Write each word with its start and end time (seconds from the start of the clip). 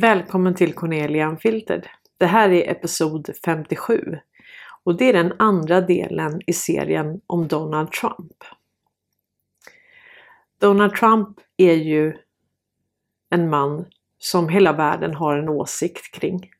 Välkommen 0.00 0.54
till 0.54 0.74
Cornelia 0.74 1.28
Unfiltered. 1.28 1.86
Det 2.18 2.26
här 2.26 2.50
är 2.50 2.70
episod 2.70 3.30
57 3.44 4.18
och 4.84 4.96
det 4.96 5.04
är 5.04 5.12
den 5.12 5.32
andra 5.38 5.80
delen 5.80 6.40
i 6.46 6.52
serien 6.52 7.20
om 7.26 7.48
Donald 7.48 7.92
Trump. 7.92 8.44
Donald 10.60 10.94
Trump 10.94 11.40
är 11.56 11.72
ju 11.72 12.16
en 13.30 13.50
man 13.50 13.86
som 14.18 14.48
hela 14.48 14.72
världen 14.72 15.14
har 15.14 15.38
en 15.38 15.48
åsikt 15.48 16.14
kring. 16.14 16.50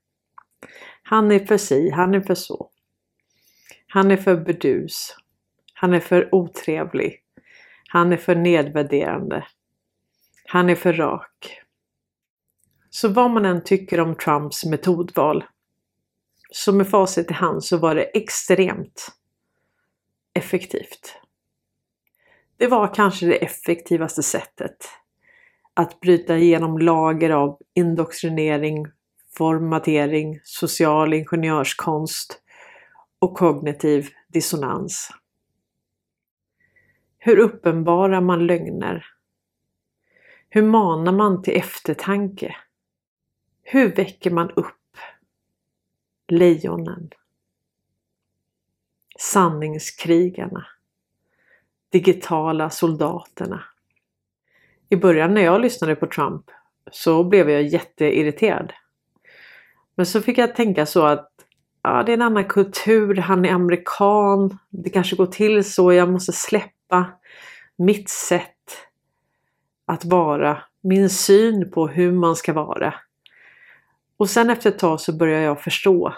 Han 1.03 1.33
är 1.33 1.39
för 1.39 1.57
si, 1.57 1.91
han 1.91 2.15
är 2.15 2.21
för 2.21 2.35
så. 2.35 2.71
Han 3.87 4.11
är 4.11 4.17
för 4.17 4.37
bedus. 4.37 5.17
Han 5.75 5.95
är 5.95 6.01
för 6.01 6.35
otrevlig. 6.35 7.23
Han 7.89 8.13
är 8.13 8.17
för 8.17 8.35
nedvärderande. 8.35 9.47
Han 10.47 10.71
är 10.71 10.75
för 10.75 10.93
rak. 10.93 11.63
Så 12.97 13.09
vad 13.09 13.31
man 13.31 13.45
än 13.45 13.65
tycker 13.65 14.01
om 14.01 14.15
Trumps 14.15 14.65
metodval, 14.65 15.45
så 16.51 16.73
med 16.73 16.89
facit 16.89 17.31
i 17.31 17.35
hand 17.35 17.65
så 17.65 17.77
var 17.77 17.95
det 17.95 18.03
extremt 18.03 19.09
effektivt. 20.35 21.21
Det 22.57 22.67
var 22.67 22.95
kanske 22.95 23.27
det 23.27 23.37
effektivaste 23.37 24.23
sättet 24.23 24.77
att 25.75 26.01
bryta 26.01 26.37
igenom 26.37 26.79
lager 26.79 27.31
av 27.31 27.59
indoktrinering, 27.75 28.87
formatering, 29.39 30.41
social 30.43 31.15
ingenjörskonst 31.15 32.43
och 33.19 33.35
kognitiv 33.35 34.09
dissonans. 34.29 35.11
Hur 37.19 37.39
uppenbarar 37.39 38.21
man 38.21 38.47
lögner? 38.47 39.07
Hur 40.49 40.63
manar 40.63 41.13
man 41.13 41.43
till 41.43 41.57
eftertanke? 41.57 42.57
Hur 43.69 43.95
väcker 43.95 44.31
man 44.31 44.51
upp 44.51 44.97
lejonen? 46.29 47.11
Sanningskrigarna? 49.19 50.67
Digitala 51.93 52.71
soldaterna? 52.71 53.65
I 54.89 54.97
början 54.97 55.35
när 55.35 55.43
jag 55.43 55.61
lyssnade 55.61 55.97
på 55.97 56.07
Trump 56.07 56.51
så 56.91 57.25
blev 57.25 57.51
jag 57.51 57.63
jätteirriterad. 57.63 58.73
Men 59.95 60.07
så 60.07 60.21
fick 60.21 60.39
jag 60.39 60.57
tänka 60.57 60.87
så 60.87 61.07
att 61.07 61.31
ja, 61.83 62.03
det 62.03 62.13
är 62.13 62.17
en 62.17 62.23
annan 62.23 62.45
kultur, 62.45 63.17
han 63.17 63.45
är 63.45 63.53
amerikan, 63.53 64.59
det 64.71 64.91
kanske 64.91 65.17
går 65.17 65.27
till 65.27 65.73
så, 65.73 65.93
jag 65.93 66.09
måste 66.09 66.33
släppa 66.33 67.07
mitt 67.77 68.09
sätt 68.09 68.87
att 69.87 70.05
vara, 70.05 70.63
min 70.81 71.11
syn 71.11 71.71
på 71.71 71.89
hur 71.89 72.13
man 72.13 72.37
ska 72.37 72.53
vara. 72.53 72.95
Och 74.17 74.31
sen 74.31 74.51
efter 74.51 74.71
ett 74.71 74.79
tag 74.79 75.01
så 75.01 75.13
började 75.13 75.45
jag 75.45 75.63
förstå 75.63 76.15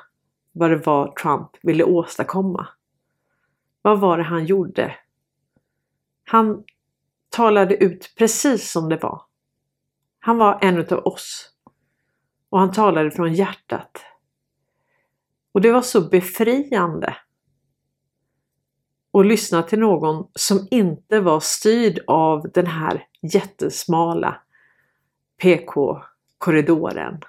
vad 0.53 0.71
det 0.71 0.77
var 0.77 1.13
Trump 1.13 1.51
ville 1.63 1.85
åstadkomma. 1.85 2.69
Vad 3.83 4.01
var 4.01 4.19
det 4.19 4.25
han 4.25 4.47
gjorde? 4.47 4.97
Han 6.25 6.65
talade 7.29 7.77
ut 7.77 8.15
precis 8.19 8.71
som 8.71 8.89
det 8.89 8.97
var. 8.97 9.23
Han 10.21 10.39
var 10.39 10.59
en 10.63 10.79
utav 10.79 11.07
oss. 11.07 11.55
Och 12.51 12.59
han 12.59 12.73
talade 12.73 13.11
från 13.11 13.35
hjärtat. 13.35 14.01
Och 15.53 15.61
det 15.61 15.73
var 15.73 15.83
så 15.83 16.09
befriande 16.09 17.17
att 19.13 19.27
lyssna 19.27 19.63
till 19.63 19.79
någon 19.79 20.31
som 20.35 20.69
inte 20.71 21.21
var 21.21 21.41
styrd 21.41 21.99
av 22.07 22.51
den 22.55 22.67
här 22.67 23.07
jättesmala 23.23 24.43
PK-korridoren. 25.43 27.21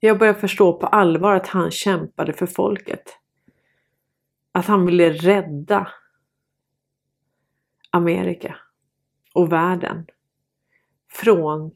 Jag 0.00 0.18
började 0.18 0.40
förstå 0.40 0.72
på 0.72 0.86
allvar 0.86 1.34
att 1.34 1.46
han 1.46 1.70
kämpade 1.70 2.32
för 2.32 2.46
folket. 2.46 3.18
Att 4.52 4.66
han 4.66 4.86
ville 4.86 5.10
rädda 5.10 5.88
Amerika 7.90 8.56
och 9.34 9.52
världen 9.52 10.06
från 11.12 11.70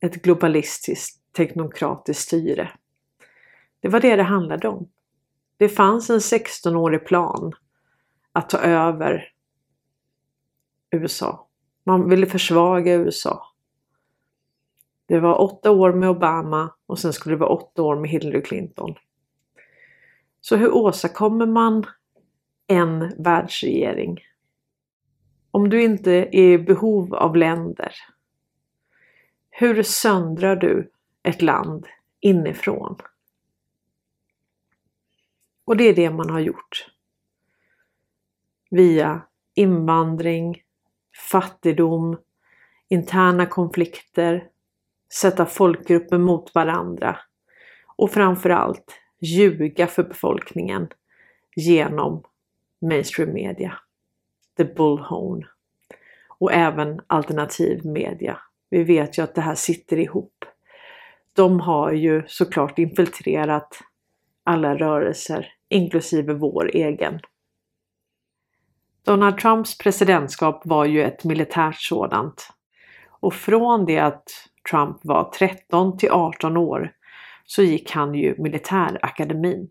ett 0.00 0.22
globalistiskt 0.22 1.32
teknokratiskt 1.32 2.22
styre. 2.22 2.70
Det 3.80 3.88
var 3.88 4.00
det 4.00 4.16
det 4.16 4.22
handlade 4.22 4.68
om. 4.68 4.88
Det 5.56 5.68
fanns 5.68 6.10
en 6.10 6.18
16-årig 6.18 7.06
plan 7.06 7.52
att 8.32 8.50
ta 8.50 8.58
över 8.58 9.32
USA. 10.90 11.48
Man 11.84 12.08
ville 12.08 12.26
försvaga 12.26 12.94
USA. 12.94 13.55
Det 15.06 15.20
var 15.20 15.40
åtta 15.40 15.70
år 15.70 15.92
med 15.92 16.08
Obama 16.08 16.74
och 16.86 16.98
sen 16.98 17.12
skulle 17.12 17.34
det 17.34 17.40
vara 17.40 17.50
åtta 17.50 17.82
år 17.82 17.96
med 17.96 18.10
Hillary 18.10 18.42
Clinton. 18.42 18.94
Så 20.40 20.56
hur 20.56 20.74
åstadkommer 20.74 21.46
man 21.46 21.84
en 22.66 23.12
världsregering? 23.22 24.20
Om 25.50 25.68
du 25.68 25.82
inte 25.82 26.12
är 26.12 26.34
i 26.34 26.58
behov 26.58 27.14
av 27.14 27.36
länder, 27.36 27.92
hur 29.50 29.82
söndrar 29.82 30.56
du 30.56 30.90
ett 31.22 31.42
land 31.42 31.86
inifrån? 32.20 32.96
Och 35.64 35.76
det 35.76 35.84
är 35.84 35.94
det 35.94 36.10
man 36.10 36.30
har 36.30 36.40
gjort. 36.40 36.86
Via 38.70 39.22
invandring, 39.54 40.62
fattigdom, 41.30 42.16
interna 42.88 43.46
konflikter, 43.46 44.48
sätta 45.12 45.46
folkgrupper 45.46 46.18
mot 46.18 46.54
varandra 46.54 47.18
och 47.96 48.10
framförallt 48.10 49.00
ljuga 49.20 49.86
för 49.86 50.02
befolkningen 50.02 50.88
genom 51.56 52.22
mainstream 52.80 53.32
media, 53.32 53.78
the 54.56 54.64
bullhorn 54.64 55.46
och 56.38 56.52
även 56.52 57.00
alternativ 57.06 57.86
media. 57.86 58.38
Vi 58.70 58.84
vet 58.84 59.18
ju 59.18 59.22
att 59.22 59.34
det 59.34 59.40
här 59.40 59.54
sitter 59.54 59.98
ihop. 59.98 60.44
De 61.32 61.60
har 61.60 61.92
ju 61.92 62.22
såklart 62.26 62.78
infiltrerat 62.78 63.78
alla 64.44 64.74
rörelser, 64.74 65.52
inklusive 65.68 66.34
vår 66.34 66.70
egen. 66.74 67.20
Donald 69.04 69.38
Trumps 69.38 69.78
presidentskap 69.78 70.62
var 70.64 70.84
ju 70.84 71.02
ett 71.02 71.24
militärt 71.24 71.76
sådant. 71.76 72.48
Och 73.08 73.34
från 73.34 73.84
det 73.84 73.98
att 73.98 74.30
Trump 74.70 74.98
var 75.02 75.30
13 75.30 75.98
till 75.98 76.10
18 76.10 76.56
år 76.56 76.92
så 77.44 77.62
gick 77.62 77.90
han 77.90 78.14
ju 78.14 78.34
militärakademin. 78.38 79.68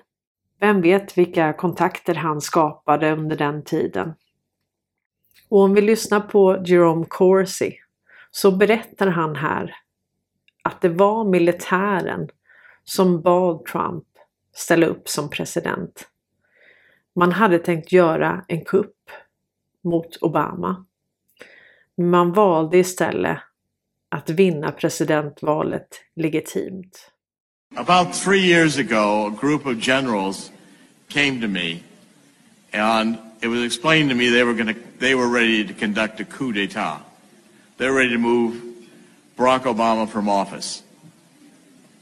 Vem 0.59 0.81
vet 0.81 1.17
vilka 1.17 1.53
kontakter 1.53 2.15
han 2.15 2.41
skapade 2.41 3.11
under 3.11 3.35
den 3.35 3.63
tiden. 3.63 4.13
Och 5.49 5.59
om 5.59 5.73
vi 5.73 5.81
lyssnar 5.81 6.19
på 6.19 6.63
Jerome 6.65 7.05
Corsi 7.09 7.77
så 8.31 8.51
berättar 8.51 9.07
han 9.07 9.35
här 9.35 9.75
att 10.63 10.81
det 10.81 10.89
var 10.89 11.25
militären 11.25 12.29
som 12.83 13.21
bad 13.21 13.65
Trump 13.65 14.05
ställa 14.53 14.85
upp 14.85 15.09
som 15.09 15.29
president. 15.29 16.09
Man 17.15 17.31
hade 17.31 17.59
tänkt 17.59 17.91
göra 17.91 18.45
en 18.47 18.65
kupp 18.65 18.95
mot 19.83 20.17
Obama. 20.21 20.85
Man 21.97 22.33
valde 22.33 22.77
istället 22.77 23.39
att 24.15 24.29
vinna 24.29 24.71
presidentvalet 24.71 25.87
legitimt. 26.15 27.11
About 27.75 28.15
three 28.15 28.39
years 28.39 28.77
ago, 28.77 29.27
a 29.27 29.41
group 29.41 29.65
of 29.65 29.77
generals 29.79 30.51
came 31.09 31.41
to 31.41 31.47
me, 31.47 31.83
and 32.71 33.17
it 33.41 33.47
was 33.47 33.63
explained 33.63 34.09
to 34.09 34.15
me 34.15 34.29
they 34.29 34.43
were 34.43 34.53
gonna, 34.53 34.75
they 34.99 35.15
were 35.15 35.27
ready 35.27 35.67
to 35.67 35.73
conduct 35.73 36.19
a 36.19 36.25
coup 36.25 36.53
d'etat. 36.53 37.01
They 37.77 37.89
were 37.89 37.97
ready 37.97 38.11
to 38.11 38.17
move 38.17 38.53
Barack 39.37 39.63
Obama 39.63 40.07
from 40.07 40.29
office 40.29 40.83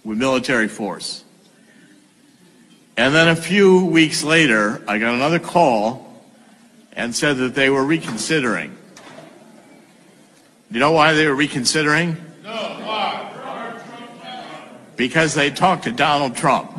with 0.06 0.20
military 0.20 0.68
force. 0.68 1.24
And 2.96 3.16
then 3.16 3.28
a 3.28 3.36
few 3.36 3.86
weeks 3.86 4.24
later, 4.24 4.84
I 4.88 5.00
got 5.00 5.16
another 5.16 5.40
call 5.40 6.22
and 6.92 7.16
said 7.16 7.38
that 7.38 7.56
they 7.56 7.72
were 7.72 7.84
reconsidering. 7.84 8.78
You 10.74 10.80
know 10.80 10.92
why 10.92 11.14
they 11.14 11.28
were 11.28 11.36
reconsidering? 11.36 12.18
No, 12.44 12.50
why? 12.50 13.80
Because 14.96 15.36
they 15.36 15.52
talked 15.52 15.84
to 15.84 15.92
Donald 15.92 16.36
Trump. 16.36 16.72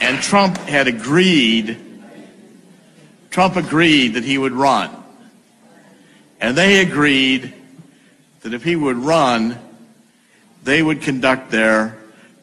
And 0.00 0.22
Trump 0.22 0.56
had 0.56 0.88
agreed, 0.88 1.78
Trump 3.28 3.56
agreed 3.56 4.14
that 4.14 4.24
he 4.24 4.38
would 4.38 4.52
run. 4.52 4.90
And 6.40 6.56
they 6.56 6.80
agreed 6.80 7.52
that 8.40 8.54
if 8.54 8.64
he 8.64 8.76
would 8.76 8.96
run, 8.96 9.58
they 10.64 10.82
would 10.82 11.02
conduct 11.02 11.50
their 11.50 11.98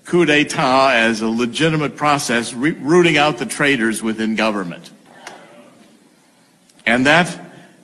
coup 0.06 0.26
d'etat 0.26 0.92
as 0.92 1.22
a 1.22 1.30
legitimate 1.30 1.96
process, 1.96 2.54
rooting 2.54 3.18
out 3.18 3.40
the 3.40 3.48
traitors 3.48 4.04
within 4.04 4.36
government. 4.36 4.92
And 6.90 7.06
that 7.06 7.40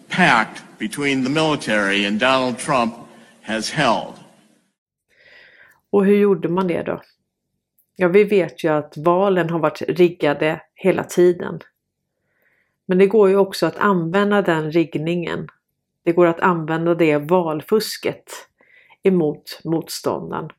pact 0.09 0.63
between 0.79 1.23
the 1.23 1.29
military 1.29 2.05
and 2.05 2.19
Donald 2.19 2.57
Trump 2.57 2.93
has 3.41 3.71
held. 3.71 4.13
Och 5.89 6.05
hur 6.05 6.17
gjorde 6.17 6.49
man 6.49 6.67
det 6.67 6.83
då? 6.83 7.01
Ja, 7.95 8.07
vi 8.07 8.23
vet 8.23 8.63
ju 8.63 8.69
att 8.69 8.97
valen 8.97 9.49
har 9.49 9.59
varit 9.59 9.81
riggade 9.81 10.61
hela 10.73 11.03
tiden. 11.03 11.59
Men 12.85 12.97
det 12.97 13.07
går 13.07 13.29
ju 13.29 13.37
också 13.37 13.65
att 13.65 13.77
använda 13.77 14.41
den 14.41 14.71
riggningen. 14.71 15.47
Det 16.03 16.11
går 16.11 16.25
att 16.25 16.39
använda 16.39 16.95
det 16.95 17.17
valfusket 17.17 18.47
emot 19.03 19.61
motståndaren. 19.63 20.49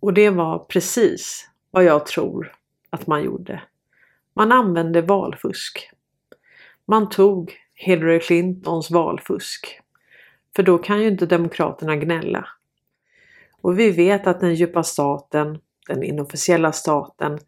Och 0.00 0.14
det 0.14 0.30
var 0.30 0.58
precis 0.58 1.48
vad 1.70 1.84
jag 1.84 2.06
tror 2.06 2.52
att 2.90 3.06
man 3.06 3.24
gjorde. 3.24 3.62
Man 4.34 4.52
använde 4.52 5.02
valfusk. 5.02 5.90
Man 6.90 7.08
tog 7.08 7.56
Hillary 7.74 8.20
Clintons 8.20 8.90
valfusk. 8.90 9.80
För 10.56 10.62
då 10.62 10.78
kan 10.78 11.00
ju 11.00 11.08
inte 11.08 11.26
Demokraterna 11.26 11.96
gnälla. 11.96 12.46
Och 13.60 13.78
vi 13.78 13.90
vet 13.90 14.26
att 14.26 14.40
den 14.40 14.54
djupa 14.54 14.82
staten, 14.82 15.58
den 15.88 16.02
inofficiella 16.02 16.72
staten, 16.72 17.38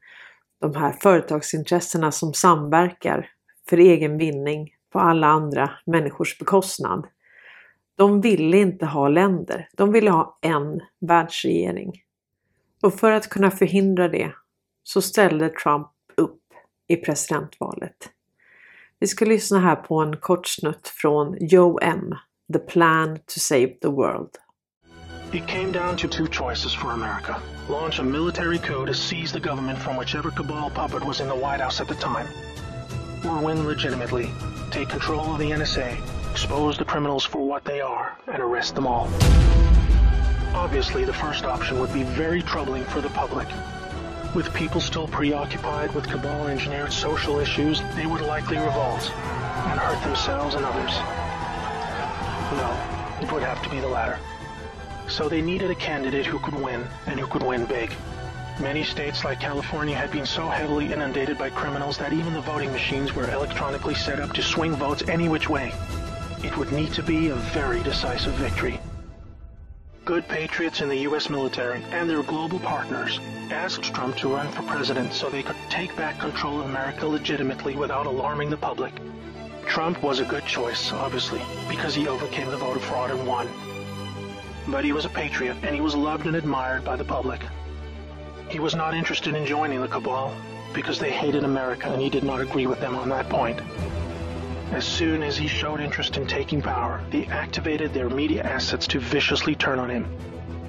de 0.60 0.74
här 0.74 0.92
företagsintressena 0.92 2.12
som 2.12 2.34
samverkar 2.34 3.30
för 3.68 3.76
egen 3.76 4.18
vinning 4.18 4.74
på 4.90 4.98
alla 4.98 5.26
andra 5.26 5.70
människors 5.86 6.38
bekostnad. 6.38 7.06
De 7.96 8.20
ville 8.20 8.56
inte 8.56 8.86
ha 8.86 9.08
länder, 9.08 9.68
de 9.76 9.92
ville 9.92 10.10
ha 10.10 10.38
en 10.42 10.80
världsregering. 11.00 11.92
Och 12.82 12.94
för 12.94 13.12
att 13.12 13.28
kunna 13.28 13.50
förhindra 13.50 14.08
det 14.08 14.32
så 14.82 15.02
ställde 15.02 15.48
Trump 15.48 15.88
upp 16.16 16.42
i 16.88 16.96
presidentvalet. 16.96 18.10
Vi 19.02 19.08
ska 19.08 19.24
lyssna 19.24 19.60
här 19.60 19.76
på 19.76 20.00
en 20.00 20.16
kort 20.16 20.46
snutt 20.46 20.88
från 20.88 21.36
Joe 21.40 21.78
M. 21.82 22.14
The 22.52 22.58
Plan 22.58 23.16
to 23.16 23.40
Save 23.40 23.66
the 23.66 23.88
World. 23.88 24.28
It 25.32 25.46
came 25.46 25.72
down 25.72 25.96
to 25.96 26.08
two 26.08 26.26
choices 26.26 26.74
for 26.74 26.90
America. 26.92 27.42
Launch 27.70 28.00
a 28.00 28.02
military 28.02 28.58
coup 28.58 28.86
to 28.86 28.94
seize 28.94 29.32
the 29.32 29.48
government 29.48 29.78
from 29.78 29.96
whichever 29.96 30.30
cabal 30.30 30.70
puppet 30.70 31.04
was 31.04 31.20
in 31.20 31.28
the 31.28 31.34
White 31.34 31.60
House 31.64 31.82
at 31.82 31.88
the 31.88 31.94
time. 31.94 32.26
Or 33.24 33.46
win 33.46 33.66
legitimately, 33.66 34.30
take 34.70 34.88
control 34.88 35.32
of 35.32 35.38
the 35.38 35.50
NSA, 35.50 35.96
expose 36.30 36.78
the 36.78 36.84
criminals 36.84 37.26
for 37.26 37.48
what 37.48 37.64
they 37.64 37.80
are, 37.80 38.16
and 38.32 38.42
arrest 38.42 38.74
them 38.74 38.86
all. 38.86 39.08
Obviously, 40.54 41.04
the 41.04 41.12
first 41.12 41.44
option 41.44 41.80
would 41.80 41.92
be 41.92 42.04
very 42.04 42.42
troubling 42.42 42.84
for 42.84 43.00
the 43.00 43.10
public. 43.10 43.48
With 44.34 44.54
people 44.54 44.80
still 44.80 45.06
preoccupied 45.06 45.94
with 45.94 46.08
cabal 46.08 46.46
engineered 46.46 46.90
social 46.90 47.38
issues, 47.38 47.82
they 47.94 48.06
would 48.06 48.22
likely 48.22 48.56
revolt 48.56 49.10
and 49.10 49.78
hurt 49.78 50.02
themselves 50.02 50.54
and 50.54 50.64
others. 50.64 50.90
No, 52.56 53.20
it 53.20 53.30
would 53.30 53.42
have 53.42 53.62
to 53.62 53.68
be 53.68 53.78
the 53.78 53.88
latter. 53.88 54.18
So 55.06 55.28
they 55.28 55.42
needed 55.42 55.70
a 55.70 55.74
candidate 55.74 56.24
who 56.24 56.38
could 56.38 56.54
win, 56.54 56.86
and 57.06 57.20
who 57.20 57.26
could 57.26 57.42
win 57.42 57.66
big. 57.66 57.92
Many 58.58 58.84
states 58.84 59.22
like 59.22 59.38
California 59.38 59.94
had 59.94 60.10
been 60.10 60.24
so 60.24 60.48
heavily 60.48 60.90
inundated 60.94 61.36
by 61.36 61.50
criminals 61.50 61.98
that 61.98 62.14
even 62.14 62.32
the 62.32 62.40
voting 62.40 62.72
machines 62.72 63.14
were 63.14 63.30
electronically 63.30 63.94
set 63.94 64.18
up 64.18 64.32
to 64.32 64.42
swing 64.42 64.74
votes 64.76 65.02
any 65.08 65.28
which 65.28 65.50
way. 65.50 65.74
It 66.42 66.56
would 66.56 66.72
need 66.72 66.94
to 66.94 67.02
be 67.02 67.28
a 67.28 67.34
very 67.34 67.82
decisive 67.82 68.32
victory. 68.34 68.80
Good 70.04 70.26
patriots 70.26 70.80
in 70.80 70.88
the 70.88 70.96
U.S. 71.08 71.30
military 71.30 71.80
and 71.92 72.10
their 72.10 72.24
global 72.24 72.58
partners 72.58 73.20
asked 73.52 73.94
Trump 73.94 74.16
to 74.16 74.34
run 74.34 74.48
for 74.48 74.62
president 74.62 75.12
so 75.12 75.30
they 75.30 75.44
could 75.44 75.54
take 75.70 75.94
back 75.94 76.18
control 76.18 76.58
of 76.58 76.66
America 76.66 77.06
legitimately 77.06 77.76
without 77.76 78.06
alarming 78.06 78.50
the 78.50 78.56
public. 78.56 78.92
Trump 79.64 80.02
was 80.02 80.18
a 80.18 80.24
good 80.24 80.44
choice, 80.44 80.92
obviously, 80.92 81.40
because 81.68 81.94
he 81.94 82.08
overcame 82.08 82.50
the 82.50 82.56
voter 82.56 82.80
fraud 82.80 83.12
and 83.12 83.24
won. 83.24 83.48
But 84.66 84.84
he 84.84 84.92
was 84.92 85.04
a 85.04 85.08
patriot, 85.08 85.56
and 85.62 85.72
he 85.72 85.80
was 85.80 85.94
loved 85.94 86.26
and 86.26 86.34
admired 86.34 86.84
by 86.84 86.96
the 86.96 87.04
public. 87.04 87.40
He 88.48 88.58
was 88.58 88.74
not 88.74 88.94
interested 88.94 89.36
in 89.36 89.46
joining 89.46 89.80
the 89.80 89.86
cabal 89.86 90.34
because 90.74 90.98
they 90.98 91.12
hated 91.12 91.44
America, 91.44 91.92
and 91.92 92.02
he 92.02 92.10
did 92.10 92.24
not 92.24 92.40
agree 92.40 92.66
with 92.66 92.80
them 92.80 92.96
on 92.96 93.08
that 93.10 93.28
point. 93.28 93.60
As 94.72 94.86
soon 94.86 95.22
as 95.22 95.36
he 95.36 95.48
showed 95.48 95.80
interest 95.80 96.16
in 96.16 96.26
taking 96.26 96.62
power, 96.62 97.02
they 97.10 97.26
activated 97.26 97.92
their 97.92 98.08
media 98.08 98.42
assets 98.42 98.86
to 98.86 99.00
viciously 99.00 99.54
turn 99.54 99.78
on 99.78 99.90
him. 99.90 100.08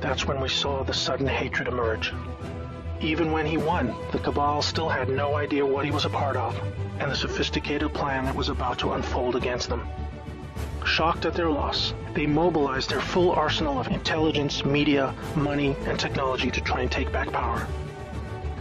That's 0.01 0.27
when 0.27 0.41
we 0.41 0.49
saw 0.49 0.83
the 0.83 0.93
sudden 0.93 1.25
hatred 1.25 1.69
emerge. 1.69 2.13
Even 2.99 3.31
when 3.31 3.45
he 3.45 3.55
won, 3.55 3.95
the 4.11 4.19
cabal 4.19 4.61
still 4.61 4.89
had 4.89 5.07
no 5.07 5.35
idea 5.35 5.65
what 5.65 5.85
he 5.85 5.91
was 5.91 6.03
a 6.03 6.09
part 6.09 6.35
of 6.35 6.59
and 6.99 7.09
the 7.09 7.15
sophisticated 7.15 7.93
plan 7.93 8.25
that 8.25 8.35
was 8.35 8.49
about 8.49 8.77
to 8.79 8.91
unfold 8.91 9.37
against 9.37 9.69
them. 9.69 9.87
Shocked 10.85 11.25
at 11.25 11.33
their 11.33 11.49
loss, 11.49 11.93
they 12.13 12.25
mobilized 12.25 12.89
their 12.89 12.99
full 12.99 13.31
arsenal 13.31 13.79
of 13.79 13.87
intelligence, 13.87 14.65
media, 14.65 15.15
money, 15.33 15.77
and 15.85 15.97
technology 15.97 16.51
to 16.51 16.59
try 16.59 16.81
and 16.81 16.91
take 16.91 17.09
back 17.13 17.31
power. 17.31 17.65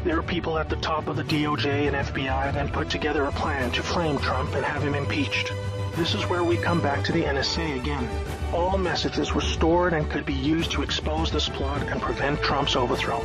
There 0.05 0.19
are 0.19 0.23
people 0.23 0.59
at 0.59 0.69
the 0.69 0.77
top 0.77 1.07
of 1.07 1.17
the 1.17 1.23
DOJ 1.23 1.87
and 1.87 1.95
FBI 1.95 2.53
that 2.55 2.73
put 2.73 2.91
together 2.91 3.25
a 3.25 3.33
plan 3.33 3.71
to 3.73 3.83
frame 3.83 4.19
Trump 4.19 4.55
and 4.55 4.65
have 4.65 4.83
him 4.83 4.95
impeached. 4.95 5.53
This 5.95 6.15
is 6.15 6.29
where 6.29 6.43
we 6.43 6.57
come 6.57 6.81
back 6.81 7.05
to 7.05 7.13
the 7.13 7.23
NSA 7.23 7.81
again. 7.81 8.09
All 8.53 8.77
messages 8.77 9.33
were 9.33 9.41
stored 9.41 9.93
and 9.93 10.11
could 10.11 10.27
be 10.27 10.35
used 10.35 10.73
to 10.73 10.83
expose 10.83 11.31
this 11.31 11.49
plot 11.49 11.83
and 11.83 12.03
prevent 12.03 12.43
Trump's 12.43 12.75
overthrow. 12.75 13.21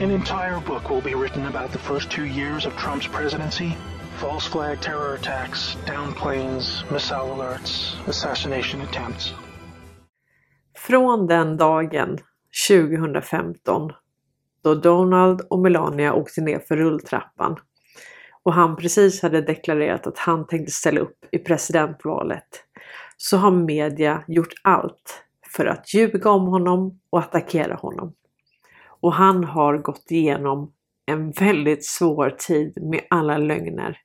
An 0.00 0.10
entire 0.10 0.60
book 0.60 0.88
will 0.88 1.02
be 1.02 1.14
written 1.14 1.46
about 1.46 1.72
the 1.72 1.78
first 1.78 2.10
two 2.10 2.24
years 2.24 2.64
of 2.64 2.74
Trump's 2.76 3.06
presidency 3.06 3.76
false 4.18 4.46
flag 4.46 4.80
terror 4.80 5.14
attacks, 5.14 5.76
down 5.86 6.12
planes, 6.12 6.82
missile 6.90 7.36
alerts, 7.36 7.94
assassination 8.08 8.80
attempts. 8.80 9.32
Från 10.74 11.26
den 11.26 11.56
dagen 11.56 12.18
2015 12.68 13.92
då 14.74 14.80
Donald 14.80 15.40
och 15.50 15.58
Melania 15.58 16.14
åkte 16.14 16.40
ner 16.40 16.58
för 16.58 16.76
rulltrappan 16.76 17.56
och 18.42 18.54
han 18.54 18.76
precis 18.76 19.22
hade 19.22 19.40
deklarerat 19.40 20.06
att 20.06 20.18
han 20.18 20.46
tänkte 20.46 20.72
ställa 20.72 21.00
upp 21.00 21.24
i 21.32 21.38
presidentvalet 21.38 22.64
så 23.16 23.36
har 23.36 23.50
media 23.50 24.24
gjort 24.28 24.52
allt 24.62 25.24
för 25.54 25.66
att 25.66 25.94
ljuga 25.94 26.30
om 26.30 26.46
honom 26.46 27.00
och 27.10 27.18
attackera 27.18 27.74
honom. 27.74 28.14
Och 29.00 29.12
han 29.12 29.44
har 29.44 29.78
gått 29.78 30.10
igenom 30.10 30.72
en 31.06 31.30
väldigt 31.30 31.84
svår 31.86 32.30
tid 32.30 32.78
med 32.82 33.00
alla 33.10 33.38
lögner. 33.38 33.98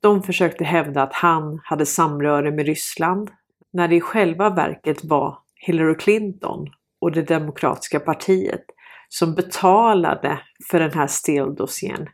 De 0.00 0.22
försökte 0.22 0.64
hävda 0.64 1.02
att 1.02 1.12
han 1.12 1.60
hade 1.64 1.86
samröre 1.86 2.50
med 2.50 2.66
Ryssland 2.66 3.30
när 3.72 3.88
det 3.88 3.96
i 3.96 4.00
själva 4.00 4.50
verket 4.50 5.04
var 5.04 5.38
Hillary 5.54 5.94
Clinton 5.94 6.68
och 7.00 7.12
det 7.12 7.22
demokratiska 7.22 8.00
partiet 8.00 8.64
som 9.12 9.34
betalade 9.34 10.40
för 10.70 10.80
den 10.80 10.92
här 10.92 11.06
Steele-dossiern. 11.06 12.08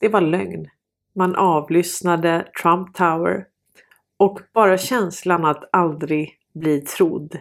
Det 0.00 0.08
var 0.08 0.20
lögn. 0.20 0.66
Man 1.14 1.34
avlyssnade 1.36 2.46
Trump 2.62 2.94
Tower 2.94 3.44
och 4.16 4.40
bara 4.54 4.78
känslan 4.78 5.44
att 5.44 5.68
aldrig 5.72 6.38
bli 6.54 6.80
trodd 6.80 7.36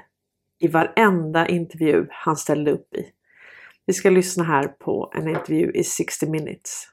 i 0.60 0.68
varenda 0.68 1.48
intervju 1.48 2.08
han 2.10 2.36
ställde 2.38 2.72
upp 2.72 2.96
i. 2.96 3.06
Vi 3.86 3.94
ska 3.94 4.10
lyssna 4.10 4.44
här 4.44 4.68
på 4.68 5.12
en 5.16 5.28
intervju 5.28 5.72
i 5.72 5.84
60 5.84 6.30
minutes. 6.30 6.88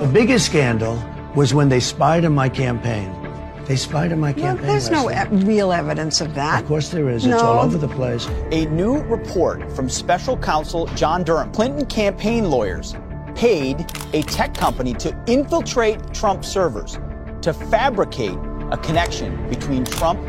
The 0.00 0.06
biggest 0.14 0.46
scandal 0.46 0.96
was 1.34 1.54
when 1.54 1.70
they 1.70 1.80
spied 1.80 2.24
on 2.24 2.34
my 2.34 2.48
campaign. 2.48 3.23
They 3.66 3.76
spied 3.76 4.12
on 4.12 4.20
my 4.20 4.32
No, 4.32 4.42
campaign. 4.42 4.66
there's 4.66 4.90
no 4.90 5.10
e- 5.10 5.14
real 5.44 5.72
evidence 5.72 6.20
of 6.20 6.34
that. 6.34 6.62
Of 6.62 6.68
course 6.68 6.90
there 6.90 7.08
is. 7.08 7.24
It's 7.24 7.42
all 7.42 7.60
over 7.64 7.78
the 7.78 7.88
place. 7.88 8.26
A 8.52 8.66
new 8.66 8.98
report 9.04 9.70
from 9.72 9.88
special 9.88 10.36
counsel 10.36 10.86
John 10.94 11.22
Durham. 11.24 11.50
Clinton 11.52 11.86
campaign 11.86 12.50
lawyers 12.50 12.94
paid 13.34 13.86
a 14.12 14.22
tech 14.22 14.54
company 14.54 14.92
to 14.94 15.16
infiltrate 15.26 16.12
Trump 16.12 16.44
servers 16.44 16.98
to 17.42 17.52
fabricate 17.54 18.38
a 18.70 18.76
connection 18.82 19.48
between 19.48 19.84
Trump 19.84 20.20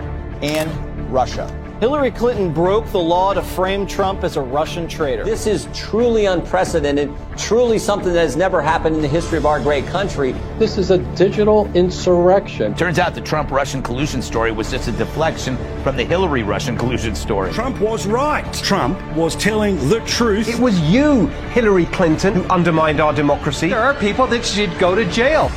and 0.42 0.70
Russia. 1.12 1.48
Hillary 1.82 2.12
Clinton 2.12 2.54
broke 2.54 2.90
the 2.92 3.00
law 3.00 3.34
to 3.34 3.42
frame 3.42 3.86
Trump 3.86 4.24
as 4.24 4.38
a 4.38 4.42
Russian 4.42 4.88
traitor. 4.88 5.26
This 5.26 5.46
is 5.46 5.68
truly 5.74 6.26
unprecedented, 6.26 7.12
truly 7.36 7.80
something 7.80 8.14
that 8.14 8.22
has 8.22 8.38
never 8.38 8.62
happened 8.62 8.96
in 8.96 9.02
the 9.02 9.10
history 9.10 9.38
of 9.38 9.46
our 9.46 9.60
great 9.60 9.86
country. 9.88 10.32
This 10.58 10.78
is 10.78 10.90
a 10.90 11.00
digital 11.16 11.70
insurrection. 11.74 12.76
Turns 12.76 12.98
out 12.98 13.14
the 13.14 13.20
Trump 13.20 13.52
Russian 13.52 13.84
collusion 13.84 14.22
story 14.22 14.54
was 14.54 14.72
just 14.72 14.88
a 14.88 14.94
deflection 14.94 15.58
from 15.84 15.98
the 15.98 16.06
Hillary 16.06 16.44
Russian 16.44 16.78
collusion 16.78 17.14
story. 17.14 17.52
Trump 17.52 17.82
was 17.82 18.08
right. 18.08 18.54
Trump 18.54 18.98
was 19.14 19.36
telling 19.36 19.76
the 19.90 20.00
truth. 20.06 20.48
It 20.48 20.60
was 20.60 20.80
you, 20.80 21.28
Hillary 21.52 21.88
Clinton, 21.88 22.36
who 22.36 22.44
undermined 22.44 23.02
our 23.02 23.12
democracy. 23.12 23.68
There 23.68 23.84
are 23.84 23.96
people 23.96 24.28
that 24.28 24.46
should 24.46 24.80
go 24.80 24.96
to 24.96 25.04
jail. 25.12 25.52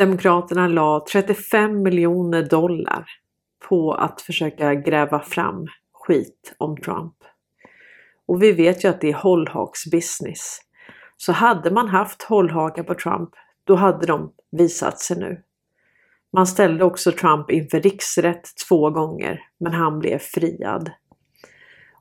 Demokraterna 0.00 0.68
la 0.68 1.04
35 1.12 1.82
miljoner 1.82 2.42
dollar 2.42 3.06
på 3.68 3.94
att 3.94 4.20
försöka 4.20 4.74
gräva 4.74 5.20
fram 5.20 5.66
skit 5.92 6.54
om 6.58 6.76
Trump. 6.76 7.14
Och 8.26 8.42
vi 8.42 8.52
vet 8.52 8.84
ju 8.84 8.88
att 8.88 9.00
det 9.00 9.08
är 9.08 9.14
hållhaksbusiness. 9.14 10.58
Så 11.16 11.32
hade 11.32 11.70
man 11.70 11.88
haft 11.88 12.22
hållhakar 12.22 12.82
på 12.82 12.94
Trump, 12.94 13.30
då 13.64 13.74
hade 13.74 14.06
de 14.06 14.32
visat 14.52 14.98
sig 14.98 15.18
nu. 15.18 15.42
Man 16.32 16.46
ställde 16.46 16.84
också 16.84 17.12
Trump 17.12 17.50
inför 17.50 17.80
riksrätt 17.80 18.44
två 18.68 18.90
gånger, 18.90 19.40
men 19.58 19.72
han 19.72 19.98
blev 19.98 20.18
friad. 20.18 20.90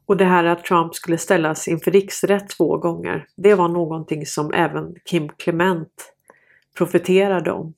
Och 0.06 0.18
det 0.18 0.25
här 0.25 0.44
att 0.44 0.63
Trump 0.63 0.96
skulle 0.96 1.18
ställas 1.18 1.68
inför 1.68 1.91
riksrätt 1.91 2.50
två 2.50 2.77
gånger, 2.77 3.27
det 3.38 3.56
var 3.56 3.68
någonting 3.68 4.25
som 4.25 4.53
även 4.53 4.96
Kim 5.06 5.29
Clement 5.29 6.13
profeterade 6.77 7.51
om. 7.51 7.74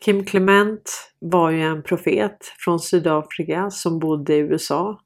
Kim 0.00 0.24
Clement 0.24 1.12
var 1.18 1.50
ju 1.50 1.62
en 1.62 1.82
profet 1.82 2.52
från 2.58 2.80
Sydafrika 2.80 3.70
som 3.70 3.98
bodde 3.98 4.34
i 4.34 4.38
USA. 4.38 5.00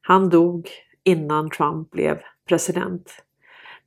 Han 0.00 0.28
dog 0.28 0.70
innan 1.04 1.50
Trump 1.50 1.90
blev 1.90 2.20
president. 2.48 3.24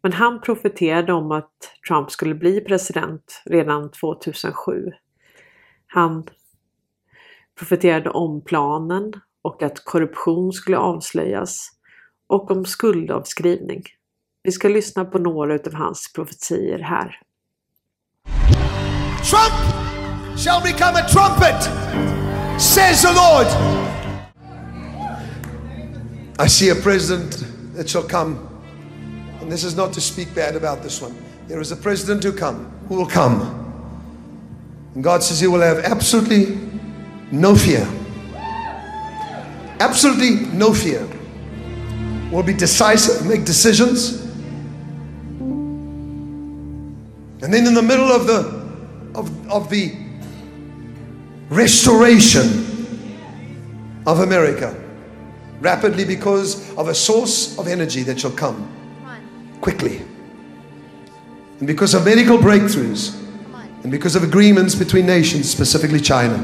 Men 0.01 0.13
han 0.13 0.41
profeterade 0.41 1.13
om 1.13 1.31
att 1.31 1.51
Trump 1.87 2.11
skulle 2.11 2.35
bli 2.35 2.61
president 2.61 3.41
redan 3.45 3.91
2007. 3.91 4.91
Han 5.87 6.23
profeterade 7.59 8.09
om 8.09 8.41
planen 8.43 9.13
och 9.41 9.63
att 9.63 9.85
korruption 9.85 10.53
skulle 10.53 10.77
avslöjas 10.77 11.69
och 12.27 12.51
om 12.51 12.65
skuldavskrivning. 12.65 13.83
Vi 14.43 14.51
ska 14.51 14.67
lyssna 14.67 15.05
på 15.05 15.19
några 15.19 15.53
av 15.53 15.73
hans 15.73 16.13
profetier 16.13 16.79
här. 16.79 17.19
Trump 19.29 20.00
shall 20.41 20.59
become 20.59 20.95
a 20.95 21.07
trumpet, 21.07 21.61
says 22.59 23.03
the 23.03 23.13
Lord. 23.13 23.45
I 26.39 26.47
see 26.47 26.69
a 26.69 26.75
president 26.75 27.45
that 27.75 27.87
shall 27.87 28.01
come, 28.01 28.49
and 29.39 29.51
this 29.51 29.63
is 29.63 29.75
not 29.75 29.93
to 29.93 30.01
speak 30.01 30.33
bad 30.33 30.55
about 30.55 30.81
this 30.81 30.99
one. 30.99 31.15
There 31.47 31.61
is 31.61 31.71
a 31.71 31.75
president 31.75 32.23
who 32.23 32.33
come, 32.33 32.71
who 32.87 32.95
will 32.95 33.05
come. 33.05 33.59
And 34.95 35.03
God 35.03 35.21
says 35.21 35.39
he 35.39 35.45
will 35.45 35.61
have 35.61 35.77
absolutely 35.79 36.57
no 37.31 37.55
fear. 37.55 37.87
Absolutely 39.79 40.47
no 40.57 40.73
fear. 40.73 41.07
Will 42.31 42.41
be 42.41 42.55
decisive, 42.55 43.27
make 43.27 43.45
decisions. 43.45 44.21
And 47.43 47.53
then 47.53 47.67
in 47.67 47.75
the 47.75 47.83
middle 47.83 48.11
of 48.11 48.25
the 48.25 48.59
of, 49.13 49.51
of 49.51 49.69
the 49.69 50.10
restoration 51.51 52.47
of 54.07 54.21
America, 54.21 54.73
rapidly 55.59 56.05
because 56.05 56.75
of 56.75 56.87
a 56.87 56.95
source 56.95 57.57
of 57.59 57.67
energy 57.67 58.03
that 58.03 58.19
shall 58.19 58.31
come 58.31 58.71
quickly. 59.59 60.01
And 61.59 61.67
because 61.67 61.93
of 61.93 62.05
medical 62.05 62.37
breakthroughs, 62.37 63.17
and 63.83 63.91
because 63.91 64.15
of 64.15 64.23
agreements 64.23 64.75
between 64.75 65.05
nations, 65.05 65.49
specifically 65.49 65.99
China. 65.99 66.37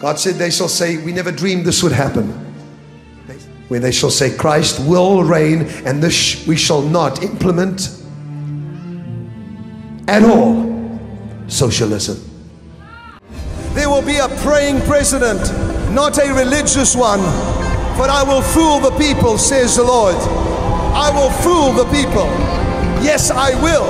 God 0.00 0.18
said, 0.18 0.34
They 0.34 0.50
shall 0.50 0.68
say, 0.68 0.96
We 0.98 1.12
never 1.12 1.32
dreamed 1.32 1.64
this 1.64 1.82
would 1.82 1.92
happen. 1.92 2.40
When 3.68 3.80
they 3.80 3.92
shall 3.92 4.10
say, 4.10 4.36
Christ 4.36 4.80
will 4.86 5.24
reign, 5.24 5.62
and 5.86 6.02
this 6.02 6.46
we 6.46 6.56
shall 6.56 6.82
not 6.82 7.22
implement 7.22 8.02
at 10.06 10.22
all 10.22 11.00
socialism. 11.46 12.33
There 13.74 13.90
will 13.90 14.02
be 14.02 14.16
a 14.18 14.28
praying 14.42 14.82
president, 14.82 15.40
not 15.92 16.18
a 16.18 16.32
religious 16.32 16.94
one. 16.94 17.20
For 17.96 18.08
I 18.08 18.22
will 18.22 18.40
fool 18.40 18.78
the 18.78 18.96
people, 18.96 19.36
says 19.36 19.76
the 19.76 19.82
Lord. 19.82 20.14
I 20.14 21.10
will 21.10 21.30
fool 21.42 21.72
the 21.72 21.84
people. 21.90 22.26
Yes, 23.02 23.32
I 23.32 23.60
will. 23.60 23.86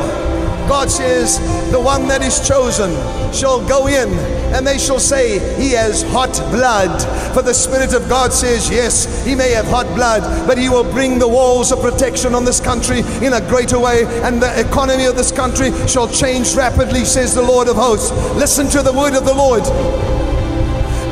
God 0.66 0.90
says, 0.90 1.38
The 1.70 1.78
one 1.78 2.08
that 2.08 2.22
is 2.22 2.46
chosen 2.48 2.90
shall 3.32 3.60
go 3.68 3.86
in, 3.86 4.08
and 4.54 4.64
they 4.64 4.78
shall 4.78 5.00
say, 5.00 5.40
He 5.60 5.72
has 5.72 6.02
hot 6.04 6.32
blood. 6.50 7.02
For 7.34 7.42
the 7.42 7.52
Spirit 7.52 7.92
of 7.92 8.08
God 8.08 8.32
says, 8.32 8.70
Yes, 8.70 9.26
he 9.26 9.34
may 9.34 9.50
have 9.50 9.66
hot 9.66 9.86
blood, 9.96 10.46
but 10.46 10.56
he 10.56 10.68
will 10.68 10.84
bring 10.84 11.18
the 11.18 11.26
walls 11.28 11.72
of 11.72 11.80
protection 11.80 12.34
on 12.36 12.44
this 12.44 12.60
country 12.60 13.00
in 13.20 13.32
a 13.32 13.40
greater 13.48 13.80
way, 13.80 14.04
and 14.22 14.40
the 14.40 14.60
economy 14.60 15.06
of 15.06 15.16
this 15.16 15.32
country 15.32 15.72
shall 15.88 16.08
change 16.08 16.54
rapidly, 16.54 17.04
says 17.04 17.34
the 17.34 17.42
Lord 17.42 17.66
of 17.66 17.74
hosts. 17.74 18.12
Listen 18.36 18.68
to 18.68 18.82
the 18.82 18.92
word 18.92 19.14
of 19.14 19.24
the 19.24 19.34
Lord. 19.34 19.64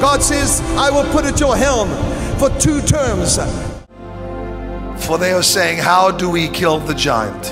God 0.00 0.22
says, 0.22 0.60
I 0.76 0.90
will 0.90 1.10
put 1.12 1.24
at 1.24 1.40
your 1.40 1.56
helm 1.56 1.88
for 2.38 2.48
two 2.60 2.80
terms. 2.82 3.38
For 5.04 5.18
they 5.18 5.32
are 5.32 5.42
saying, 5.42 5.78
How 5.78 6.12
do 6.12 6.30
we 6.30 6.46
kill 6.48 6.78
the 6.78 6.94
giant? 6.94 7.46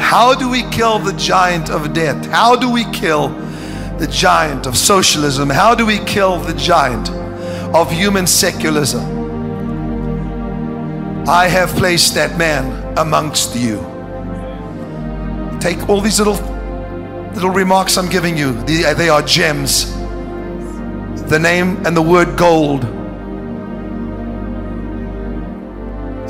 How 0.00 0.34
do 0.34 0.48
we 0.48 0.62
kill 0.70 0.98
the 1.00 1.12
giant 1.12 1.68
of 1.68 1.92
death? 1.92 2.24
How 2.26 2.56
do 2.56 2.72
we 2.72 2.84
kill 2.92 3.28
the 3.98 4.06
giant 4.06 4.66
of 4.66 4.76
socialism? 4.76 5.50
How 5.50 5.74
do 5.74 5.84
we 5.84 5.98
kill 5.98 6.38
the 6.38 6.54
giant 6.54 7.10
of 7.74 7.90
human 7.90 8.26
secularism? 8.26 9.18
I 11.28 11.48
have 11.48 11.70
placed 11.70 12.14
that 12.14 12.38
man 12.38 12.96
amongst 12.96 13.56
you. 13.56 13.78
Take 15.60 15.88
all 15.88 16.00
these 16.00 16.18
little 16.18 16.36
little 17.34 17.50
remarks 17.50 17.96
I'm 17.96 18.08
giving 18.08 18.36
you. 18.36 18.50
Uh, 18.50 18.94
they 18.94 19.08
are 19.08 19.22
gems. 19.22 19.92
The 21.28 21.38
name 21.38 21.84
and 21.86 21.96
the 21.96 22.02
word 22.02 22.38
gold. 22.38 22.84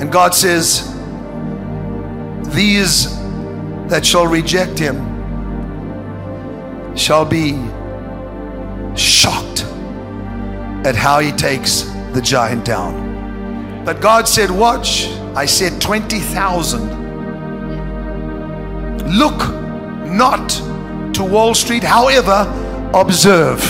And 0.01 0.13
God 0.13 0.35
says, 0.35 0.95
These 2.55 3.17
that 3.89 4.05
shall 4.05 4.27
reject 4.27 4.79
him 4.79 5.18
shall 6.97 7.25
be 7.25 7.53
shocked 8.97 9.65
at 10.87 10.95
how 10.97 11.21
he 11.21 11.33
takes 11.33 11.83
the 12.13 12.21
giant 12.23 12.65
down. 12.65 13.85
But 13.85 14.01
God 14.01 14.29
said, 14.29 14.51
Watch, 14.51 15.09
I 15.35 15.47
said 15.47 15.81
20,000. 15.81 17.07
Look 19.19 19.39
not 20.07 20.49
to 21.15 21.25
Wall 21.25 21.55
Street, 21.55 21.83
however, 21.83 22.47
observe. 22.95 23.63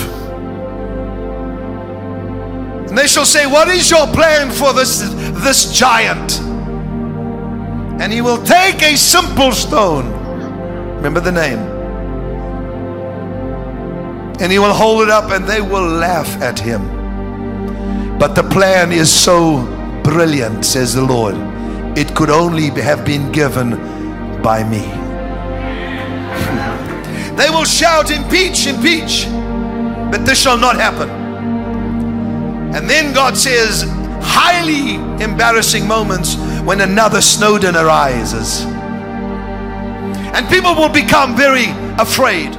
And 2.89 2.97
they 2.97 3.07
shall 3.07 3.27
say, 3.27 3.47
What 3.47 3.69
is 3.69 3.91
your 3.91 4.07
plan 4.09 4.51
for 4.51 4.73
this, 4.73 5.01
this 5.43 5.73
giant? 5.73 6.41
And 8.01 8.13
he 8.13 8.21
will 8.21 8.43
take 8.45 8.83
a 8.83 8.97
simple 8.97 9.53
stone. 9.53 10.07
Remember 10.97 11.21
the 11.21 11.33
name. 11.33 11.78
And 14.41 14.53
he 14.53 14.59
will 14.59 14.73
hold 14.73 15.03
it 15.03 15.11
up 15.11 15.31
and 15.31 15.47
they 15.47 15.61
will 15.61 15.87
laugh 15.87 16.41
at 16.41 16.59
him. 16.59 18.19
But 18.19 18.35
the 18.35 18.43
plan 18.43 18.93
is 18.93 19.11
so 19.11 19.65
brilliant, 20.03 20.65
says 20.65 20.95
the 20.95 21.03
Lord. 21.03 21.35
It 21.97 22.15
could 22.15 22.31
only 22.31 22.71
have 22.71 23.05
been 23.05 23.31
given 23.33 23.71
by 24.43 24.65
me. 24.65 24.81
they 27.37 27.51
will 27.51 27.65
shout, 27.65 28.11
Impeach, 28.11 28.67
impeach. 28.67 29.27
But 30.11 30.25
this 30.25 30.41
shall 30.41 30.59
not 30.59 30.77
happen. 30.77 31.11
And 32.75 32.89
then 32.89 33.13
God 33.13 33.37
says, 33.37 33.83
highly 34.23 34.95
embarrassing 35.23 35.87
moments 35.87 36.37
when 36.65 36.81
another 36.81 37.21
Snowden 37.21 37.77
arises. 37.77 38.65
And 40.35 40.49
people 40.49 40.75
will 40.75 40.89
become 40.89 41.37
very 41.37 41.67
afraid. 41.99 42.59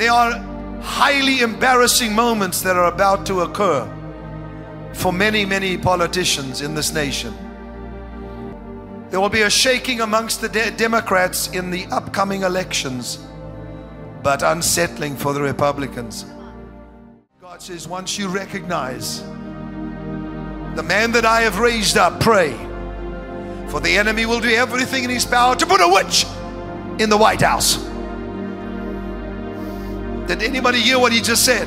There 0.00 0.10
are 0.10 0.32
highly 0.80 1.40
embarrassing 1.40 2.14
moments 2.14 2.62
that 2.62 2.74
are 2.74 2.86
about 2.86 3.26
to 3.26 3.42
occur 3.42 3.84
for 4.94 5.12
many, 5.12 5.44
many 5.44 5.76
politicians 5.76 6.62
in 6.62 6.74
this 6.74 6.94
nation. 6.94 7.34
There 9.10 9.20
will 9.20 9.28
be 9.28 9.42
a 9.42 9.50
shaking 9.50 10.00
amongst 10.00 10.40
the 10.40 10.48
de- 10.48 10.70
Democrats 10.70 11.48
in 11.50 11.70
the 11.70 11.84
upcoming 11.88 12.44
elections, 12.44 13.18
but 14.22 14.42
unsettling 14.42 15.16
for 15.16 15.34
the 15.34 15.42
Republicans. 15.42 16.24
God 17.38 17.60
says, 17.60 17.86
once 17.86 18.16
you 18.16 18.28
recognize 18.28 19.20
the 20.76 20.82
man 20.82 21.12
that 21.12 21.26
I 21.26 21.42
have 21.42 21.58
raised 21.58 21.98
up, 21.98 22.20
pray. 22.20 22.52
For 23.68 23.80
the 23.80 23.98
enemy 23.98 24.24
will 24.24 24.40
do 24.40 24.48
everything 24.48 25.04
in 25.04 25.10
his 25.10 25.26
power 25.26 25.54
to 25.56 25.66
put 25.66 25.82
a 25.82 25.88
witch 25.88 26.24
in 26.98 27.10
the 27.10 27.18
White 27.18 27.42
House. 27.42 27.89
Did 30.30 30.44
anybody 30.44 30.78
hear 30.78 30.96
what 30.96 31.12
he 31.12 31.20
just 31.20 31.44
said? 31.44 31.66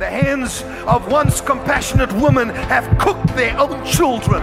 The 0.00 0.10
hands 0.10 0.64
of 0.88 1.08
once 1.12 1.40
compassionate 1.40 2.12
women 2.14 2.48
have 2.48 2.98
cooked 2.98 3.28
their 3.36 3.56
own 3.56 3.86
children, 3.86 4.42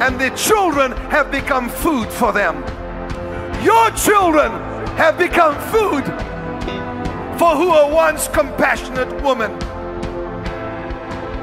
and 0.00 0.18
their 0.18 0.34
children 0.34 0.92
have 1.10 1.30
become 1.30 1.68
food 1.68 2.08
for 2.08 2.32
them. 2.32 2.64
Your 3.62 3.90
children 3.90 4.69
have 4.96 5.18
become 5.18 5.54
food 5.70 6.04
for 7.38 7.56
who 7.56 7.70
were 7.70 7.94
once 7.94 8.28
compassionate 8.28 9.12
women. 9.22 9.50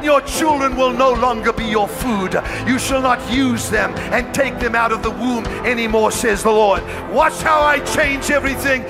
Your 0.04 0.22
children 0.22 0.76
will 0.78 0.94
no 0.94 1.14
longer 1.14 1.54
be 1.54 1.66
your 1.66 1.88
food. 1.88 2.42
You 2.68 2.80
shall 2.80 3.02
not 3.02 3.20
use 3.32 3.70
them 3.70 3.92
and 4.12 4.34
take 4.34 4.60
them 4.60 4.76
out 4.76 4.92
of 4.92 5.02
the 5.02 5.10
womb 5.10 5.46
anymore, 5.66 6.12
says 6.12 6.44
the 6.44 6.52
Lord. 6.52 6.82
Watch 7.14 7.42
how 7.44 7.62
I 7.76 7.80
change 7.80 8.32
everything. 8.32 8.84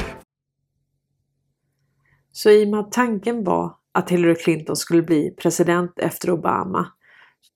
Så 2.31 2.49
i 2.49 2.65
och 2.65 2.67
med 2.67 2.79
att 2.79 2.91
tanken 2.91 3.43
var 3.43 3.75
att 3.93 4.09
Hillary 4.09 4.35
Clinton 4.35 4.75
skulle 4.75 5.01
bli 5.01 5.31
president 5.31 5.99
efter 5.99 6.29
Obama 6.31 6.87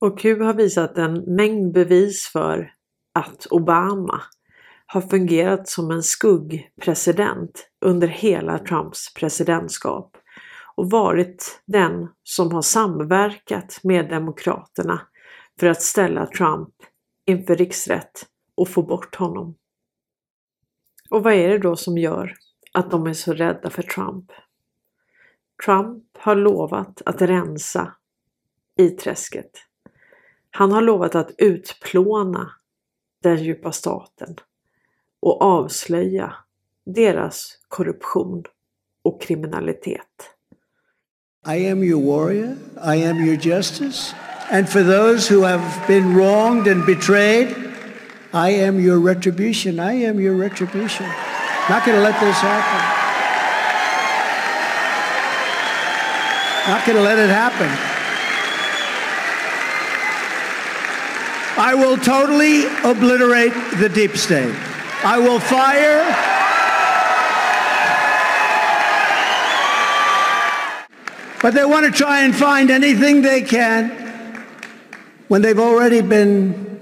och 0.01 0.19
Q 0.19 0.43
har 0.43 0.53
visat 0.53 0.97
en 0.97 1.35
mängd 1.35 1.73
bevis 1.73 2.27
för 2.27 2.73
att 3.13 3.47
Obama 3.49 4.21
har 4.93 5.01
fungerat 5.01 5.67
som 5.67 5.91
en 5.91 6.03
skuggpresident 6.03 7.69
under 7.85 8.07
hela 8.07 8.59
Trumps 8.59 9.13
presidentskap 9.13 10.17
och 10.75 10.91
varit 10.91 11.61
den 11.65 12.07
som 12.23 12.51
har 12.51 12.61
samverkat 12.61 13.79
med 13.83 14.09
Demokraterna 14.09 15.07
för 15.59 15.67
att 15.67 15.81
ställa 15.81 16.25
Trump 16.25 16.69
inför 17.25 17.55
riksrätt 17.55 18.25
och 18.55 18.69
få 18.69 18.83
bort 18.83 19.15
honom. 19.15 19.55
Och 21.09 21.23
vad 21.23 21.33
är 21.33 21.49
det 21.49 21.57
då 21.57 21.75
som 21.75 21.97
gör 21.97 22.33
att 22.73 22.91
de 22.91 23.07
är 23.07 23.13
så 23.13 23.33
rädda 23.33 23.69
för 23.69 23.83
Trump? 23.83 24.31
Trump 25.65 26.03
har 26.17 26.35
lovat 26.35 27.01
att 27.05 27.21
rensa 27.21 27.95
i 28.77 28.89
träsket. 28.89 29.51
Han 30.51 30.71
har 30.71 30.81
lovat 30.81 31.15
att 31.15 31.31
utplåna 31.37 32.51
den 33.23 33.43
djupa 33.43 33.71
staten 33.71 34.35
och 35.21 35.41
avslöja 35.41 36.33
deras 36.85 37.57
korruption 37.67 38.43
och 39.03 39.21
kriminalitet. 39.21 40.29
I 41.47 41.69
am 41.69 41.83
your 41.83 42.01
warrior. 42.01 42.57
I 42.77 42.95
am 43.03 43.25
your 43.25 43.37
justice. 43.37 44.13
And 44.51 44.69
for 44.69 44.83
those 44.83 45.27
who 45.27 45.41
have 45.43 45.87
been 45.87 46.13
wronged 46.13 46.67
and 46.67 46.85
betrayed, 46.85 47.55
I 48.33 48.49
am 48.49 48.79
your 48.79 48.99
retribution. 48.99 49.79
I 49.79 49.93
am 50.05 50.19
your 50.19 50.35
retribution. 50.35 51.07
Not 51.69 51.85
going 51.85 51.97
to 51.97 52.03
let 52.03 52.19
this 52.19 52.37
happen. 52.37 53.01
Not 56.67 56.85
going 56.85 56.97
to 56.97 57.03
let 57.03 57.17
it 57.17 57.29
happen. 57.29 57.69
I 61.57 61.73
will 61.73 61.97
totally 61.97 62.65
obliterate 62.83 63.53
the 63.79 63.89
deep 63.89 64.17
state. 64.17 64.70
I 65.03 65.17
will 65.17 65.39
fire. 65.39 66.05
But 71.41 71.55
they 71.55 71.65
want 71.65 71.87
to 71.87 71.91
try 71.91 72.21
and 72.21 72.35
find 72.35 72.69
anything 72.69 73.23
they 73.23 73.41
can 73.41 73.89
when 75.27 75.41
they've 75.41 75.57
already 75.57 76.01
been 76.01 76.79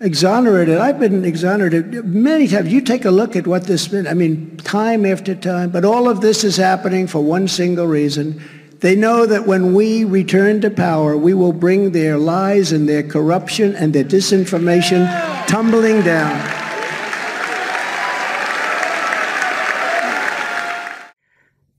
exonerated. 0.00 0.76
I've 0.76 1.00
been 1.00 1.24
exonerated 1.24 2.04
many 2.04 2.48
times. 2.48 2.70
You 2.70 2.82
take 2.82 3.06
a 3.06 3.10
look 3.10 3.34
at 3.34 3.46
what 3.46 3.64
this 3.64 3.88
been, 3.88 4.06
I 4.06 4.12
mean, 4.12 4.58
time 4.58 5.06
after 5.06 5.34
time, 5.34 5.70
but 5.70 5.86
all 5.86 6.10
of 6.10 6.20
this 6.20 6.44
is 6.44 6.58
happening 6.58 7.06
for 7.06 7.22
one 7.22 7.48
single 7.48 7.86
reason. 7.86 8.42
They 8.80 8.94
know 8.94 9.24
that 9.24 9.46
when 9.46 9.74
we 9.74 10.04
return 10.04 10.60
to 10.62 10.70
power, 10.70 11.16
we 11.16 11.32
will 11.32 11.52
bring 11.52 11.92
their 11.92 12.18
lies 12.18 12.72
and 12.72 12.86
their 12.86 13.02
corruption 13.02 13.74
and 13.76 13.94
their 13.94 14.04
disinformation 14.04 15.06
tumbling 15.46 16.02
down. 16.02 16.61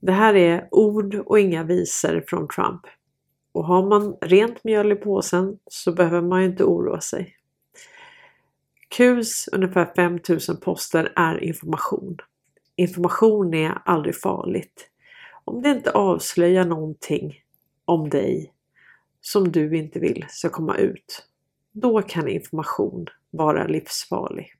Det 0.06 0.12
här 0.12 0.34
är 0.34 0.68
ord 0.70 1.14
och 1.14 1.40
inga 1.40 1.64
visor 1.64 2.24
från 2.26 2.48
Trump. 2.48 2.80
Och 3.52 3.64
har 3.64 3.88
man 3.88 4.16
rent 4.20 4.64
mjöl 4.64 4.92
i 4.92 4.94
påsen 4.94 5.58
så 5.66 5.92
behöver 5.92 6.28
man 6.28 6.40
ju 6.42 6.46
inte 6.48 6.64
oroa 6.64 7.00
sig. 7.00 7.36
Qs 8.88 9.48
ungefär 9.52 9.92
5000 9.96 10.56
poster 10.56 11.12
är 11.16 11.44
information. 11.44 12.16
Information 12.76 13.54
är 13.54 13.82
aldrig 13.84 14.20
farligt. 14.20 14.90
Om 15.44 15.62
det 15.62 15.70
inte 15.70 15.90
avslöjar 15.90 16.64
någonting 16.64 17.34
om 17.84 18.10
dig 18.10 18.52
som 19.20 19.52
du 19.52 19.76
inte 19.76 19.98
vill 19.98 20.24
ska 20.28 20.48
komma 20.48 20.76
ut, 20.76 21.26
då 21.72 22.02
kan 22.02 22.28
information 22.28 23.06
vara 23.30 23.66
livsfarlig. 23.66 24.52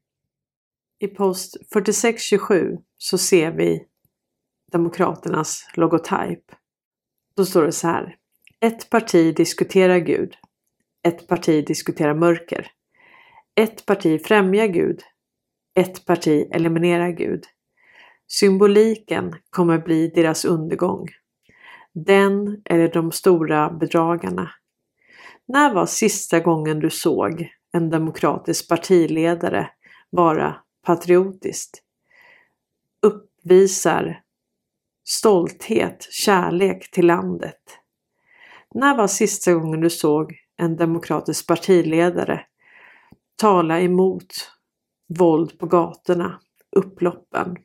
I 0.98 1.06
post 1.06 1.56
4627 1.72 2.78
så 2.98 3.18
ser 3.18 3.50
vi 3.50 3.86
Demokraternas 4.74 5.68
logotyp. 5.74 6.44
Då 7.36 7.44
står 7.44 7.62
det 7.62 7.72
så 7.72 7.88
här. 7.88 8.16
Ett 8.60 8.90
parti 8.90 9.36
diskuterar 9.36 9.98
Gud. 9.98 10.34
Ett 11.02 11.28
parti 11.28 11.66
diskuterar 11.66 12.14
mörker. 12.14 12.70
Ett 13.54 13.86
parti 13.86 14.26
främjar 14.26 14.66
Gud. 14.66 15.00
Ett 15.74 16.04
parti 16.04 16.48
eliminerar 16.52 17.10
Gud. 17.10 17.44
Symboliken 18.26 19.34
kommer 19.50 19.78
bli 19.78 20.08
deras 20.08 20.44
undergång. 20.44 21.08
Den 21.92 22.62
eller 22.64 22.88
de 22.88 23.12
stora 23.12 23.70
bedragarna. 23.70 24.50
När 25.48 25.74
var 25.74 25.86
sista 25.86 26.40
gången 26.40 26.80
du 26.80 26.90
såg 26.90 27.48
en 27.72 27.90
demokratisk 27.90 28.68
partiledare 28.68 29.70
vara 30.10 30.56
patriotiskt? 30.86 31.82
Uppvisar 33.02 34.23
stolthet, 35.04 36.06
kärlek 36.10 36.90
till 36.90 37.06
landet. 37.06 37.60
När 38.74 38.96
var 38.96 39.06
sista 39.06 39.52
gången 39.52 39.80
du 39.80 39.90
såg 39.90 40.34
en 40.56 40.76
demokratisk 40.76 41.46
partiledare 41.46 42.40
tala 43.36 43.80
emot 43.80 44.50
våld 45.18 45.58
på 45.58 45.66
gatorna, 45.66 46.40
upploppen? 46.76 47.56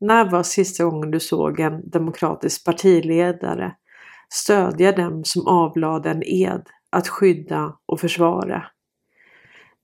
När 0.00 0.30
var 0.30 0.42
sista 0.42 0.84
gången 0.84 1.10
du 1.10 1.20
såg 1.20 1.60
en 1.60 1.90
demokratisk 1.90 2.64
partiledare 2.64 3.76
stödja 4.28 4.92
dem 4.92 5.24
som 5.24 5.46
avlade 5.46 6.10
en 6.10 6.22
ed 6.22 6.66
att 6.90 7.08
skydda 7.08 7.78
och 7.86 8.00
försvara? 8.00 8.64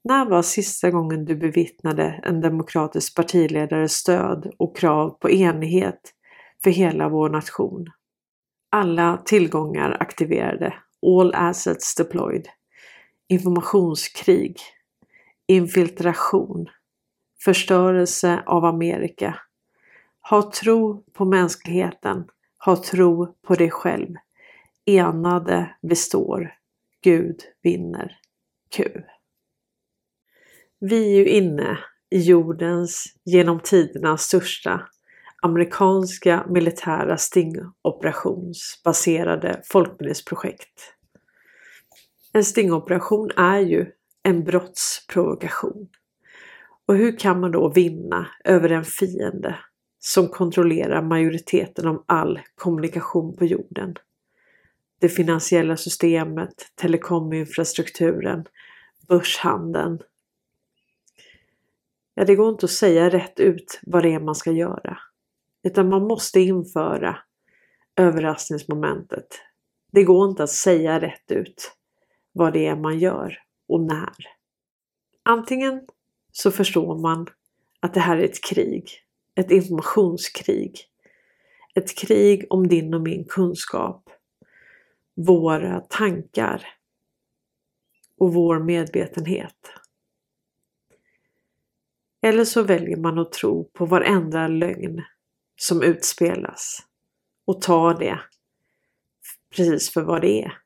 När 0.05 0.27
var 0.31 0.43
sista 0.43 0.91
gången 0.91 1.25
du 1.25 1.37
bevittnade 1.37 2.21
en 2.25 2.41
demokratisk 2.41 3.17
partiledares 3.17 3.93
stöd 3.93 4.53
och 4.59 4.77
krav 4.77 5.11
på 5.11 5.31
enighet 5.31 6.13
för 6.65 6.71
hela 6.71 7.09
vår 7.09 7.29
nation. 7.29 7.87
Alla 8.71 9.23
tillgångar 9.25 9.97
aktiverade. 10.01 10.75
All 11.07 11.35
assets 11.35 11.95
deployed. 11.95 12.49
Informationskrig. 13.29 14.61
Infiltration. 15.47 16.67
Förstörelse 17.45 18.43
av 18.47 18.65
Amerika. 18.65 19.39
Ha 20.31 20.51
tro 20.53 21.05
på 21.13 21.25
mänskligheten. 21.25 22.25
Ha 22.65 22.77
tro 22.83 23.35
på 23.43 23.55
dig 23.55 23.71
själv. 23.71 24.15
Enade 24.87 25.77
består. 25.83 26.55
Gud 27.01 27.41
vinner. 27.63 28.19
Q. 28.71 29.03
Vi 30.81 31.13
är 31.13 31.19
ju 31.19 31.29
inne 31.29 31.79
i 32.11 32.21
jordens 32.21 33.05
genom 33.25 33.61
tiderna 33.61 34.17
största 34.17 34.89
amerikanska 35.43 36.47
militära 36.49 37.17
stingoperationsbaserade 37.17 39.61
folkmordsprojekt. 39.65 40.93
En 42.33 42.45
stingoperation 42.45 43.31
är 43.37 43.61
ju 43.61 43.87
en 44.23 44.45
brottsprovokation. 44.45 45.89
Och 46.87 46.97
hur 46.97 47.19
kan 47.19 47.41
man 47.41 47.51
då 47.51 47.73
vinna 47.73 48.27
över 48.45 48.71
en 48.71 48.85
fiende 48.85 49.59
som 49.99 50.29
kontrollerar 50.29 51.03
majoriteten 51.03 51.87
av 51.87 52.05
all 52.07 52.41
kommunikation 52.55 53.37
på 53.37 53.45
jorden? 53.45 53.95
Det 55.01 55.09
finansiella 55.09 55.77
systemet, 55.77 56.73
telekominfrastrukturen, 56.75 58.45
börshandeln. 59.09 59.99
Ja, 62.15 62.25
det 62.25 62.35
går 62.35 62.49
inte 62.49 62.67
att 62.67 62.71
säga 62.71 63.11
rätt 63.11 63.41
ut 63.41 63.81
vad 63.83 64.03
det 64.03 64.15
är 64.15 64.21
man 64.21 64.35
ska 64.35 64.53
göra. 64.53 64.99
Utan 65.67 65.89
man 65.89 66.03
måste 66.03 66.41
införa 66.41 67.19
överraskningsmomentet. 67.97 69.27
Det 69.93 70.05
går 70.05 70.31
inte 70.31 70.43
att 70.43 70.51
säga 70.51 71.01
rätt 71.01 71.31
ut 71.31 71.77
vad 72.33 72.53
det 72.53 72.67
är 72.67 72.77
man 72.77 72.99
gör 72.99 73.39
och 73.69 73.81
när. 73.81 74.15
Antingen 75.23 75.87
så 76.33 76.51
förstår 76.51 76.99
man 76.99 77.27
att 77.81 77.95
det 77.95 78.01
här 78.01 78.17
är 78.17 78.25
ett 78.25 78.45
krig, 78.45 78.91
ett 79.35 79.51
informationskrig. 79.51 80.81
Ett 81.75 81.99
krig 81.99 82.47
om 82.51 82.69
din 82.69 82.95
och 82.95 83.03
min 83.03 83.25
kunskap, 83.25 84.11
våra 85.15 85.81
tankar 85.81 86.67
och 88.19 88.35
vår 88.35 88.59
medvetenhet. 88.59 89.73
Eller 92.23 92.45
så 92.45 92.63
väljer 92.63 92.97
man 92.97 93.19
att 93.19 93.33
tro 93.33 93.65
på 93.65 93.87
varenda 93.87 94.49
lögn 94.49 95.03
som 95.57 95.83
utspelas 95.83 96.79
och 97.47 97.63
ta 97.63 97.95
det 97.95 98.21
precis 99.57 99.91
för 99.91 100.03
vad 100.03 100.21
det 100.21 100.45
är. 100.45 100.59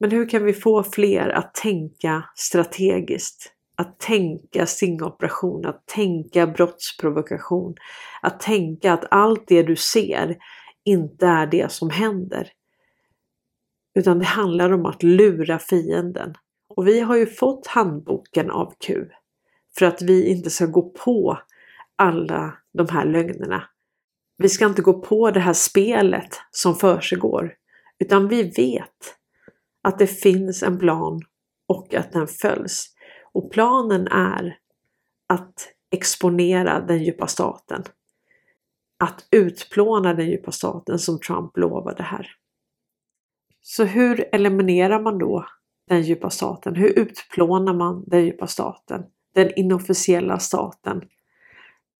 Men 0.00 0.10
hur 0.10 0.28
kan 0.28 0.44
vi 0.44 0.52
få 0.52 0.82
fler 0.82 1.28
att 1.28 1.54
tänka 1.54 2.24
strategiskt? 2.34 3.52
Att 3.76 3.98
tänka 3.98 4.66
stingoperation, 4.66 5.66
att 5.66 5.86
tänka 5.86 6.46
brottsprovokation, 6.46 7.74
att 8.22 8.40
tänka 8.40 8.92
att 8.92 9.04
allt 9.10 9.44
det 9.46 9.62
du 9.62 9.76
ser 9.76 10.36
inte 10.84 11.26
är 11.26 11.46
det 11.46 11.72
som 11.72 11.90
händer. 11.90 12.52
Utan 13.94 14.18
det 14.18 14.24
handlar 14.24 14.72
om 14.72 14.86
att 14.86 15.02
lura 15.02 15.58
fienden. 15.58 16.34
Och 16.68 16.86
vi 16.86 17.00
har 17.00 17.16
ju 17.16 17.26
fått 17.26 17.66
handboken 17.66 18.50
av 18.50 18.74
Q 18.78 19.04
för 19.78 19.86
att 19.86 20.02
vi 20.02 20.28
inte 20.28 20.50
ska 20.50 20.66
gå 20.66 20.82
på 20.82 21.38
alla 21.96 22.58
de 22.78 22.88
här 22.88 23.04
lögnerna. 23.04 23.64
Vi 24.38 24.48
ska 24.48 24.66
inte 24.66 24.82
gå 24.82 25.00
på 25.00 25.30
det 25.30 25.40
här 25.40 25.52
spelet 25.52 26.40
som 26.50 26.74
försiggår, 26.74 27.54
utan 27.98 28.28
vi 28.28 28.42
vet 28.42 29.16
att 29.82 29.98
det 29.98 30.06
finns 30.06 30.62
en 30.62 30.78
plan 30.78 31.20
och 31.68 31.94
att 31.94 32.12
den 32.12 32.26
följs. 32.26 32.94
Och 33.32 33.52
planen 33.52 34.08
är 34.08 34.58
att 35.28 35.68
exponera 35.90 36.80
den 36.80 37.04
djupa 37.04 37.26
staten. 37.26 37.82
Att 38.98 39.26
utplåna 39.30 40.14
den 40.14 40.26
djupa 40.26 40.52
staten 40.52 40.98
som 40.98 41.20
Trump 41.20 41.56
lovade 41.56 42.02
här. 42.02 42.30
Så 43.60 43.84
hur 43.84 44.28
eliminerar 44.32 45.00
man 45.00 45.18
då 45.18 45.46
den 45.88 46.02
djupa 46.02 46.30
staten? 46.30 46.74
Hur 46.74 46.98
utplånar 46.98 47.74
man 47.74 48.04
den 48.06 48.24
djupa 48.24 48.46
staten? 48.46 49.04
Den 49.34 49.52
inofficiella 49.56 50.38
staten? 50.38 51.02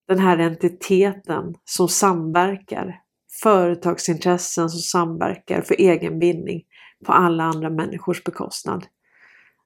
Den 0.09 0.19
här 0.19 0.39
entiteten 0.39 1.55
som 1.65 1.89
samverkar, 1.89 3.01
företagsintressen 3.43 4.71
som 4.71 4.81
samverkar 4.81 5.63
för 5.63 5.75
egen 5.79 6.19
vinning 6.19 6.63
på 7.07 7.13
alla 7.13 7.45
andra 7.45 7.71
människors 7.71 8.25
bekostnad. 8.25 8.87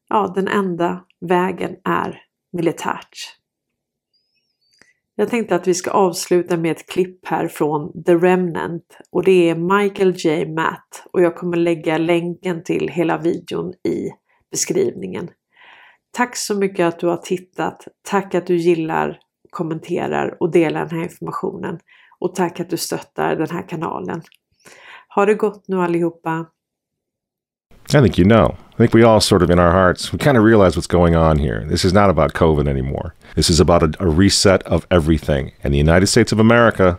Ja, 0.08 0.32
den 0.34 0.48
enda 0.48 1.04
vägen 1.20 1.76
är 1.84 2.22
militärt. 2.52 3.38
Jag 5.14 5.28
tänkte 5.28 5.54
att 5.54 5.66
vi 5.66 5.74
ska 5.74 5.90
avsluta 5.90 6.56
med 6.56 6.70
ett 6.72 6.86
klipp 6.86 7.26
här 7.26 7.48
från 7.48 8.04
The 8.04 8.14
Remnant 8.14 8.98
och 9.10 9.24
det 9.24 9.50
är 9.50 9.54
Michael 9.54 10.14
J. 10.16 10.46
Matt 10.46 11.06
och 11.12 11.22
jag 11.22 11.36
kommer 11.36 11.56
lägga 11.56 11.98
länken 11.98 12.64
till 12.64 12.88
hela 12.88 13.18
videon 13.18 13.72
i 13.72 14.10
beskrivningen. 14.50 15.30
Tack 16.10 16.36
så 16.36 16.54
mycket 16.54 16.86
att 16.86 16.98
du 16.98 17.06
har 17.06 17.16
tittat. 17.16 17.88
Tack 18.02 18.34
att 18.34 18.46
du 18.46 18.56
gillar, 18.56 19.18
kommenterar 19.52 20.36
och 20.40 20.50
delar 20.50 20.80
den 20.86 20.98
här 20.98 21.04
informationen. 21.04 21.78
Och 22.18 22.34
tack 22.34 22.60
att 22.60 22.70
du 22.70 22.76
stöttar 22.76 23.36
den 23.36 23.50
här 23.50 23.68
kanalen. 23.68 24.22
Ha 25.14 25.26
det 25.26 25.34
gott 25.34 25.68
nu 25.68 25.80
allihopa. 25.80 26.46
I 27.88 28.00
think 28.00 28.18
you 28.18 28.28
know. 28.28 28.56
I 28.74 28.76
think 28.76 28.94
we 28.94 29.02
all 29.02 29.20
sort 29.20 29.42
of 29.42 29.50
in 29.50 29.58
our 29.58 29.72
hearts, 29.72 30.12
we 30.12 30.18
kind 30.18 30.38
of 30.38 30.44
realize 30.44 30.76
what's 30.76 30.86
going 30.86 31.14
on 31.14 31.38
here. 31.38 31.66
This 31.68 31.84
is 31.84 31.92
not 31.92 32.10
about 32.10 32.32
COVID 32.32 32.68
anymore. 32.68 33.14
This 33.34 33.50
is 33.50 33.60
about 33.60 33.82
a, 33.82 33.92
a, 34.00 34.08
reset 34.08 34.62
of 34.62 34.86
everything. 34.90 35.52
And 35.62 35.74
the 35.74 35.78
United 35.78 36.06
States 36.06 36.32
of 36.32 36.38
America 36.38 36.98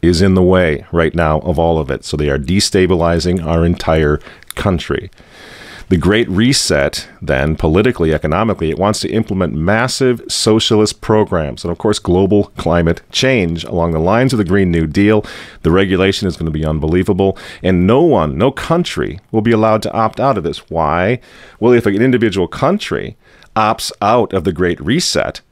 is 0.00 0.22
in 0.22 0.34
the 0.34 0.42
way 0.42 0.86
right 0.90 1.14
now 1.14 1.40
of 1.40 1.58
all 1.58 1.78
of 1.78 1.90
it. 1.90 2.04
So 2.04 2.16
they 2.16 2.30
are 2.30 2.38
destabilizing 2.38 3.44
our 3.44 3.64
entire 3.64 4.20
country. 4.54 5.10
The 5.92 5.98
Great 5.98 6.26
Reset, 6.30 7.06
then, 7.20 7.54
politically, 7.54 8.14
economically, 8.14 8.70
it 8.70 8.78
wants 8.78 9.00
to 9.00 9.10
implement 9.10 9.52
massive 9.52 10.22
socialist 10.26 11.02
programs 11.02 11.64
and, 11.64 11.70
of 11.70 11.76
course, 11.76 11.98
global 11.98 12.44
climate 12.56 13.02
change 13.12 13.62
along 13.64 13.92
the 13.92 13.98
lines 13.98 14.32
of 14.32 14.38
the 14.38 14.44
Green 14.46 14.70
New 14.70 14.86
Deal. 14.86 15.22
The 15.60 15.70
regulation 15.70 16.26
is 16.26 16.38
going 16.38 16.46
to 16.46 16.50
be 16.50 16.64
unbelievable, 16.64 17.36
and 17.62 17.86
no 17.86 18.00
one, 18.00 18.38
no 18.38 18.50
country 18.50 19.20
will 19.32 19.42
be 19.42 19.50
allowed 19.50 19.82
to 19.82 19.92
opt 19.92 20.18
out 20.18 20.38
of 20.38 20.44
this. 20.44 20.70
Why? 20.70 21.20
Well, 21.60 21.74
if 21.74 21.84
an 21.84 22.00
individual 22.00 22.48
country 22.48 23.18
opts 23.54 23.92
out 24.00 24.32
of 24.32 24.44
the 24.44 24.52
Great 24.54 24.80
Reset, 24.80 25.42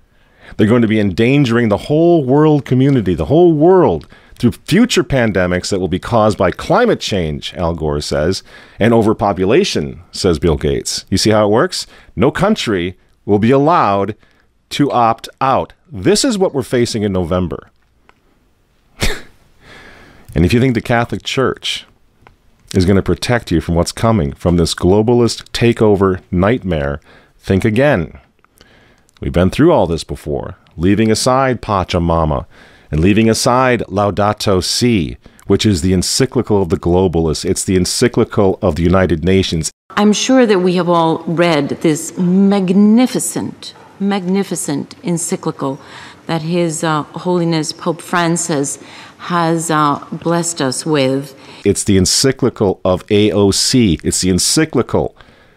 they're 0.57 0.67
going 0.67 0.81
to 0.81 0.89
be 0.89 1.01
endangering 1.01 1.69
the 1.69 1.77
whole 1.77 2.25
world 2.25 2.65
community, 2.65 3.13
the 3.13 3.27
whole 3.27 3.53
world 3.53 4.09
through 4.41 4.53
future 4.53 5.05
pandemics 5.05 5.69
that 5.69 5.81
will 5.81 5.87
be 5.87 5.99
caused 5.99 6.39
by 6.39 6.51
climate 6.51 6.99
change, 6.99 7.53
Al 7.55 7.75
Gore 7.75 8.01
says, 8.01 8.43
and 8.79 8.95
overpopulation, 8.95 10.03
says 10.13 10.39
Bill 10.39 10.57
Gates. 10.57 11.05
You 11.11 11.19
see 11.19 11.29
how 11.29 11.47
it 11.47 11.53
works? 11.53 11.87
No 12.17 12.31
country 12.31 12.97
will 13.27 13.39
be 13.39 13.51
allowed 13.51 14.17
to 14.71 14.91
opt 14.91 15.29
out. 15.43 15.75
This 15.93 16.25
is 16.25 16.39
what 16.39 16.55
we're 16.55 16.63
facing 16.63 17.03
in 17.03 17.13
November. 17.13 17.71
and 20.35 20.47
if 20.47 20.55
you 20.55 20.61
think 20.61 20.73
the 20.73 20.81
Catholic 20.81 21.23
Church 21.23 21.85
is 22.73 22.87
going 22.87 22.97
to 22.97 23.03
protect 23.03 23.51
you 23.51 23.61
from 23.61 23.75
what's 23.75 23.93
coming 23.93 24.33
from 24.33 24.57
this 24.57 24.75
globalist 24.75 25.51
takeover 25.51 26.23
nightmare, 26.31 26.99
think 27.39 27.67
again. 27.67 28.19
We've 29.21 29.35
been 29.35 29.51
through 29.51 29.73
all 29.73 29.87
this 29.87 30.03
before, 30.03 30.57
leaving 30.79 31.11
aside 31.11 31.61
Pachamama 31.61 32.47
and 32.91 33.01
leaving 33.01 33.31
aside 33.31 33.81
Laudato 33.89 34.63
Si, 34.63 35.17
which 35.47 35.65
is 35.65 35.83
the 35.83 35.93
encyclical 35.93 36.63
of 36.63 36.69
the 36.69 36.79
globalists, 36.79 37.45
it's 37.45 37.65
the 37.65 37.77
encyclical 37.77 38.59
of 38.63 38.77
the 38.77 38.83
United 38.83 39.25
Nations. 39.25 39.71
I'm 39.91 40.13
sure 40.13 40.47
that 40.47 40.61
we 40.61 40.75
have 40.77 40.89
all 40.89 41.19
read 41.25 41.69
this 41.81 42.17
magnificent, 42.19 43.75
magnificent 43.99 44.95
encyclical 45.03 45.81
that 46.27 46.43
His 46.43 46.85
uh, 46.85 47.03
Holiness 47.03 47.73
Pope 47.73 48.01
Francis 48.01 48.79
has 49.19 49.71
uh, 49.71 50.05
blessed 50.13 50.63
us 50.63 50.87
with. 50.87 51.37
It's 51.65 51.85
the 51.85 51.97
encyclical 51.97 52.81
of 52.85 53.07
AOC, 53.07 54.01
it's 54.05 54.21
the 54.21 54.31
encyclical 54.31 55.17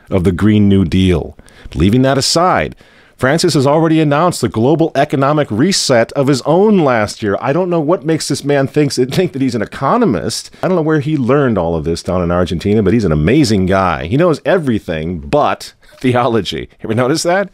of 0.09 0.23
the 0.23 0.31
Green 0.31 0.67
New 0.67 0.85
Deal. 0.85 1.37
Leaving 1.75 2.01
that 2.01 2.17
aside, 2.17 2.75
Francis 3.23 3.53
has 3.53 3.65
already 3.65 4.01
announced 4.01 4.41
the 4.41 4.49
global 4.49 4.91
economic 4.95 5.49
reset 5.49 6.11
of 6.11 6.27
his 6.27 6.41
own 6.41 6.79
last 6.79 7.23
year. 7.23 7.37
I 7.39 7.53
don't 7.53 7.69
know 7.69 7.79
what 7.79 8.03
makes 8.03 8.27
this 8.27 8.43
man 8.43 8.67
thinks 8.67 8.97
think 8.97 9.31
that 9.31 9.41
he's 9.41 9.55
an 9.55 9.61
economist. 9.61 10.51
I 10.61 10.67
don't 10.67 10.75
know 10.75 10.81
where 10.81 10.99
he 10.99 11.15
learned 11.15 11.57
all 11.57 11.77
of 11.77 11.85
this 11.85 12.03
down 12.03 12.21
in 12.21 12.31
Argentina, 12.31 12.83
but 12.83 12.91
he's 12.91 13.05
an 13.05 13.13
amazing 13.13 13.65
guy. 13.65 14.07
He 14.07 14.17
knows 14.17 14.41
everything 14.43 15.19
but 15.19 15.73
theology. 15.99 16.67
Ever 16.81 16.93
notice 16.95 17.23
that? 17.23 17.49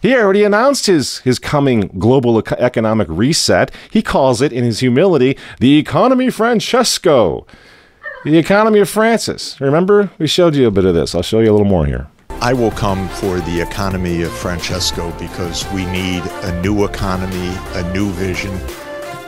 He 0.00 0.16
already 0.16 0.44
announced 0.44 0.86
his, 0.86 1.18
his 1.18 1.38
coming 1.38 1.88
global 1.98 2.38
economic 2.38 3.06
reset. 3.10 3.70
He 3.90 4.00
calls 4.00 4.40
it, 4.40 4.50
in 4.50 4.64
his 4.64 4.80
humility, 4.80 5.36
the 5.60 5.76
economy 5.76 6.30
Francesco. 6.30 7.46
The 8.24 8.38
economy 8.38 8.78
of 8.78 8.88
Francis. 8.88 9.60
Remember? 9.60 10.10
We 10.16 10.26
showed 10.26 10.54
you 10.54 10.66
a 10.66 10.70
bit 10.70 10.86
of 10.86 10.94
this. 10.94 11.14
I'll 11.14 11.20
show 11.20 11.40
you 11.40 11.50
a 11.50 11.52
little 11.52 11.66
more 11.66 11.84
here. 11.84 12.08
I 12.46 12.52
will 12.52 12.70
come 12.70 13.08
for 13.08 13.40
the 13.40 13.60
economy 13.60 14.22
of 14.22 14.32
Francesco 14.32 15.10
because 15.18 15.68
we 15.72 15.84
need 15.86 16.22
a 16.44 16.62
new 16.62 16.84
economy, 16.84 17.52
a 17.74 17.92
new 17.92 18.12
vision, 18.12 18.52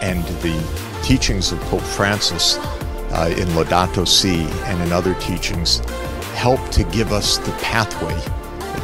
and 0.00 0.22
the 0.40 0.56
teachings 1.02 1.50
of 1.50 1.58
Pope 1.62 1.82
Francis 1.82 2.58
uh, 2.58 3.34
in 3.36 3.48
Laudato 3.56 4.06
Si 4.06 4.42
and 4.66 4.80
in 4.80 4.92
other 4.92 5.14
teachings 5.14 5.80
help 6.36 6.64
to 6.70 6.84
give 6.84 7.10
us 7.12 7.38
the 7.38 7.50
pathway 7.54 8.16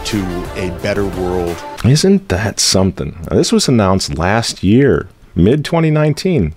to 0.04 0.20
a 0.56 0.76
better 0.82 1.06
world. 1.06 1.56
Isn't 1.84 2.28
that 2.28 2.58
something? 2.58 3.16
This 3.30 3.52
was 3.52 3.68
announced 3.68 4.18
last 4.18 4.64
year, 4.64 5.08
mid 5.36 5.64
2019. 5.64 6.56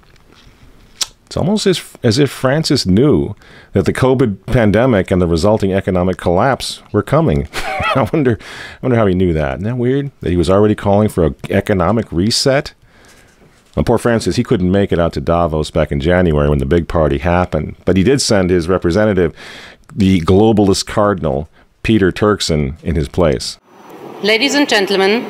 It's 1.38 1.42
almost 1.44 1.68
as, 1.68 1.98
as 2.02 2.18
if 2.18 2.32
Francis 2.32 2.88
knew 2.88 3.36
that 3.74 3.86
the 3.86 3.94
COVID 3.94 4.48
pandemic 4.48 5.12
and 5.12 5.22
the 5.22 5.28
resulting 5.28 5.72
economic 5.72 6.18
collapse 6.18 6.82
were 6.92 7.04
coming. 7.04 7.48
I 7.54 8.10
wonder, 8.12 8.40
I 8.42 8.78
wonder 8.82 8.98
how 8.98 9.06
he 9.06 9.14
knew 9.14 9.34
that. 9.34 9.60
Isn't 9.60 9.66
that 9.66 9.78
weird? 9.78 10.10
That 10.22 10.32
he 10.32 10.36
was 10.36 10.50
already 10.50 10.74
calling 10.74 11.10
for 11.10 11.28
an 11.28 11.36
economic 11.52 12.12
reset? 12.12 12.74
Well, 13.76 13.84
poor 13.84 14.00
Francis, 14.00 14.36
he 14.36 14.44
couldn't 14.44 14.72
make 14.72 14.92
it 14.92 14.98
out 14.98 15.14
to 15.14 15.22
Davos 15.22 15.70
back 15.70 15.92
in 15.92 16.00
January 16.00 16.50
when 16.50 16.58
the 16.58 16.66
big 16.66 16.88
party 16.88 17.20
happened. 17.20 17.76
But 17.86 17.98
he 17.98 18.04
did 18.04 18.20
send 18.20 18.50
his 18.50 18.68
representative, 18.68 19.36
the 19.94 20.22
globalist 20.22 20.88
cardinal, 20.88 21.50
Peter 21.84 22.12
Turkson, 22.12 22.82
in 22.84 22.96
his 22.96 23.10
place. 23.10 23.60
Ladies 24.24 24.56
and 24.56 24.68
gentlemen, 24.68 25.24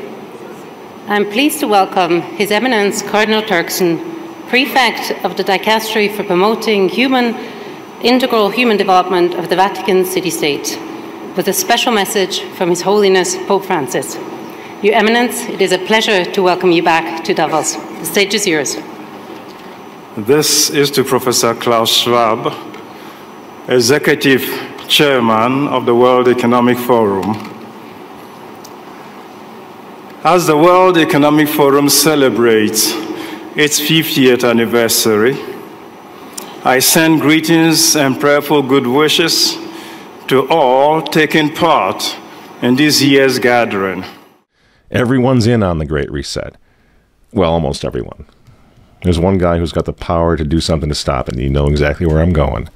I'm 1.10 1.30
pleased 1.30 1.60
to 1.60 1.68
welcome 1.68 2.22
His 2.22 2.50
Eminence 2.50 3.02
Cardinal 3.02 3.42
Turkson 3.42 4.17
prefect 4.48 5.12
of 5.26 5.36
the 5.36 5.44
Dicastery 5.44 6.16
for 6.16 6.24
Promoting 6.24 6.88
Human 6.88 7.36
Integral 8.02 8.50
Human 8.50 8.78
Development 8.78 9.34
of 9.34 9.50
the 9.50 9.58
Vatican 9.58 10.06
City 10.06 10.30
State, 10.30 10.80
with 11.36 11.50
a 11.50 11.54
special 11.54 11.92
message 11.92 12.42
from 12.56 12.70
His 12.70 12.82
Holiness 12.82 13.36
Pope 13.46 13.66
Francis. 13.66 14.16
Your 14.82 14.96
Eminence, 14.96 15.42
it 15.50 15.62
is 15.62 15.74
a 15.74 15.78
pleasure 15.80 16.24
to 16.24 16.42
welcome 16.42 16.72
you 16.72 16.82
back 16.82 17.26
to 17.26 17.34
Davos. 17.34 17.76
The 17.76 18.06
stage 18.06 18.34
is 18.34 18.48
yours. 18.48 18.78
This 20.16 20.70
is 20.70 20.92
to 20.92 21.04
Professor 21.04 21.54
Klaus 21.54 21.90
Schwab, 21.90 22.54
Executive 23.68 24.44
Chairman 24.88 25.68
of 25.68 25.86
the 25.86 25.94
World 25.94 26.30
Economic 26.30 26.78
Forum. 26.78 27.36
As 30.24 30.48
the 30.48 30.56
World 30.56 30.98
Economic 30.98 31.50
Forum 31.50 31.90
celebrates 31.90 33.07
its 33.58 33.80
50th 33.80 34.48
anniversary, 34.48 35.36
I 36.64 36.78
send 36.78 37.22
greetings 37.22 37.96
and 37.96 38.20
prayerful 38.20 38.62
good 38.62 38.86
wishes 38.86 39.58
to 40.28 40.48
all 40.48 41.02
taking 41.02 41.56
part 41.56 42.16
in 42.62 42.76
this 42.76 43.02
year's 43.02 43.40
gathering. 43.40 44.06
Everyone's 44.92 45.48
in 45.48 45.64
on 45.64 45.80
the 45.80 45.86
Great 45.86 46.12
Reset. 46.12 46.56
Well, 47.34 47.52
almost 47.52 47.84
everyone. 47.84 48.28
There's 49.02 49.18
one 49.18 49.40
guy 49.40 49.58
who's 49.58 49.72
got 49.72 49.86
the 49.86 49.94
power 49.94 50.38
to 50.38 50.44
do 50.44 50.60
something 50.60 50.90
to 50.90 50.96
stop 50.96 51.28
it, 51.28 51.34
and 51.34 51.44
you 51.44 51.50
know 51.50 51.66
exactly 51.66 52.06
where 52.06 52.22
I'm 52.22 52.34
going. 52.34 52.70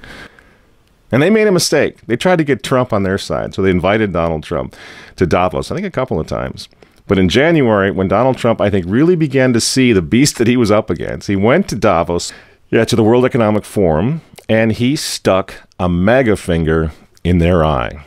And 1.12 1.22
they 1.22 1.30
made 1.30 1.48
a 1.48 1.52
mistake. 1.52 2.02
They 2.08 2.16
tried 2.16 2.38
to 2.38 2.44
get 2.44 2.64
Trump 2.64 2.92
on 2.92 3.04
their 3.04 3.20
side, 3.20 3.54
so 3.54 3.62
they 3.62 3.70
invited 3.70 4.14
Donald 4.14 4.42
Trump 4.44 4.76
to 5.18 5.28
Davos, 5.28 5.70
I 5.70 5.76
think 5.76 5.86
a 5.86 5.92
couple 5.92 6.20
of 6.20 6.26
times. 6.26 6.68
But 7.08 7.20
in 7.20 7.30
January, 7.30 7.92
when 7.92 8.08
Donald 8.08 8.38
Trump, 8.38 8.62
I 8.62 8.70
think, 8.70 8.86
really 8.88 9.16
began 9.16 9.54
to 9.54 9.62
see 9.62 9.92
the 9.92 10.02
beast 10.02 10.38
that 10.38 10.48
he 10.48 10.58
was 10.58 10.72
up 10.72 10.90
against, 10.90 11.28
he 11.28 11.36
went 11.36 11.68
to 11.70 11.76
Davos, 11.76 12.32
yeah, 12.70 12.86
to 12.86 12.96
the 12.96 13.04
World 13.04 13.26
Economic 13.26 13.66
Forum, 13.66 14.22
and 14.48 14.72
he 14.72 14.96
stuck 14.96 15.54
a 15.80 15.90
MAGA 15.90 16.38
finger 16.38 16.92
in 17.24 17.40
their 17.40 17.64
eye. 17.64 18.06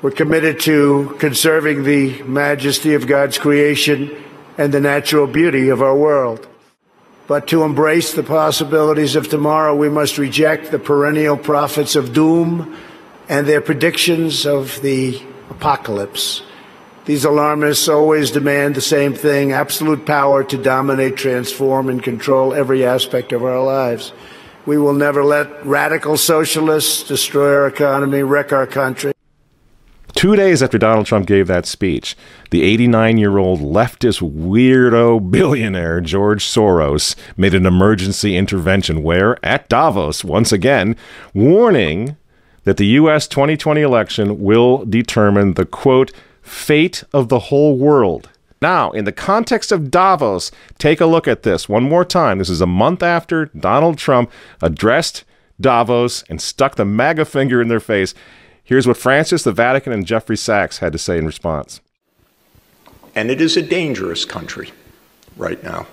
We're 0.00 0.10
committed 0.12 0.60
to 0.60 1.16
conserving 1.18 1.82
the 1.82 2.22
majesty 2.22 2.94
of 2.94 3.06
God's 3.06 3.36
creation 3.36 4.16
and 4.56 4.72
the 4.72 4.80
natural 4.80 5.26
beauty 5.26 5.68
of 5.68 5.82
our 5.82 5.96
world. 5.96 6.46
But 7.26 7.48
to 7.48 7.62
embrace 7.62 8.14
the 8.14 8.22
possibilities 8.22 9.16
of 9.16 9.28
tomorrow, 9.28 9.74
we 9.74 9.88
must 9.88 10.16
reject 10.16 10.70
the 10.70 10.78
perennial 10.78 11.36
prophets 11.36 11.94
of 11.94 12.14
doom 12.14 12.76
and 13.28 13.46
their 13.46 13.60
predictions 13.60 14.46
of 14.46 14.80
the 14.82 15.20
apocalypse. 15.50 16.42
These 17.08 17.24
alarmists 17.24 17.88
always 17.88 18.30
demand 18.30 18.74
the 18.74 18.82
same 18.82 19.14
thing 19.14 19.50
absolute 19.50 20.04
power 20.04 20.44
to 20.44 20.62
dominate, 20.62 21.16
transform, 21.16 21.88
and 21.88 22.02
control 22.02 22.52
every 22.52 22.84
aspect 22.84 23.32
of 23.32 23.42
our 23.42 23.64
lives. 23.64 24.12
We 24.66 24.76
will 24.76 24.92
never 24.92 25.24
let 25.24 25.64
radical 25.64 26.18
socialists 26.18 27.02
destroy 27.08 27.54
our 27.54 27.66
economy, 27.66 28.22
wreck 28.22 28.52
our 28.52 28.66
country. 28.66 29.14
Two 30.16 30.36
days 30.36 30.62
after 30.62 30.76
Donald 30.76 31.06
Trump 31.06 31.26
gave 31.26 31.46
that 31.46 31.64
speech, 31.64 32.14
the 32.50 32.62
89 32.62 33.16
year 33.16 33.38
old 33.38 33.60
leftist 33.60 34.20
weirdo 34.20 35.30
billionaire 35.30 36.02
George 36.02 36.44
Soros 36.44 37.16
made 37.38 37.54
an 37.54 37.64
emergency 37.64 38.36
intervention 38.36 39.02
where, 39.02 39.42
at 39.42 39.70
Davos, 39.70 40.24
once 40.24 40.52
again, 40.52 40.94
warning 41.32 42.18
that 42.64 42.76
the 42.76 42.86
U.S. 43.00 43.26
2020 43.26 43.80
election 43.80 44.42
will 44.42 44.84
determine 44.84 45.54
the 45.54 45.64
quote, 45.64 46.12
fate 46.48 47.04
of 47.12 47.28
the 47.28 47.38
whole 47.38 47.76
world. 47.76 48.28
Now, 48.60 48.90
in 48.90 49.04
the 49.04 49.12
context 49.12 49.70
of 49.70 49.90
Davos, 49.90 50.50
take 50.78 51.00
a 51.00 51.06
look 51.06 51.28
at 51.28 51.44
this 51.44 51.68
one 51.68 51.84
more 51.84 52.04
time. 52.04 52.38
This 52.38 52.50
is 52.50 52.60
a 52.60 52.66
month 52.66 53.02
after 53.02 53.46
Donald 53.46 53.98
Trump 53.98 54.32
addressed 54.60 55.24
Davos 55.60 56.24
and 56.28 56.40
stuck 56.40 56.74
the 56.74 56.84
MAGA 56.84 57.24
finger 57.24 57.62
in 57.62 57.68
their 57.68 57.80
face. 57.80 58.14
Here's 58.64 58.86
what 58.86 58.96
Francis, 58.96 59.44
the 59.44 59.52
Vatican, 59.52 59.92
and 59.92 60.06
Jeffrey 60.06 60.36
Sachs 60.36 60.78
had 60.78 60.92
to 60.92 60.98
say 60.98 61.18
in 61.18 61.26
response. 61.26 61.80
And 63.14 63.30
it 63.30 63.40
is 63.40 63.56
a 63.56 63.62
dangerous 63.62 64.24
country 64.24 64.70
right 65.36 65.62
now. 65.62 65.86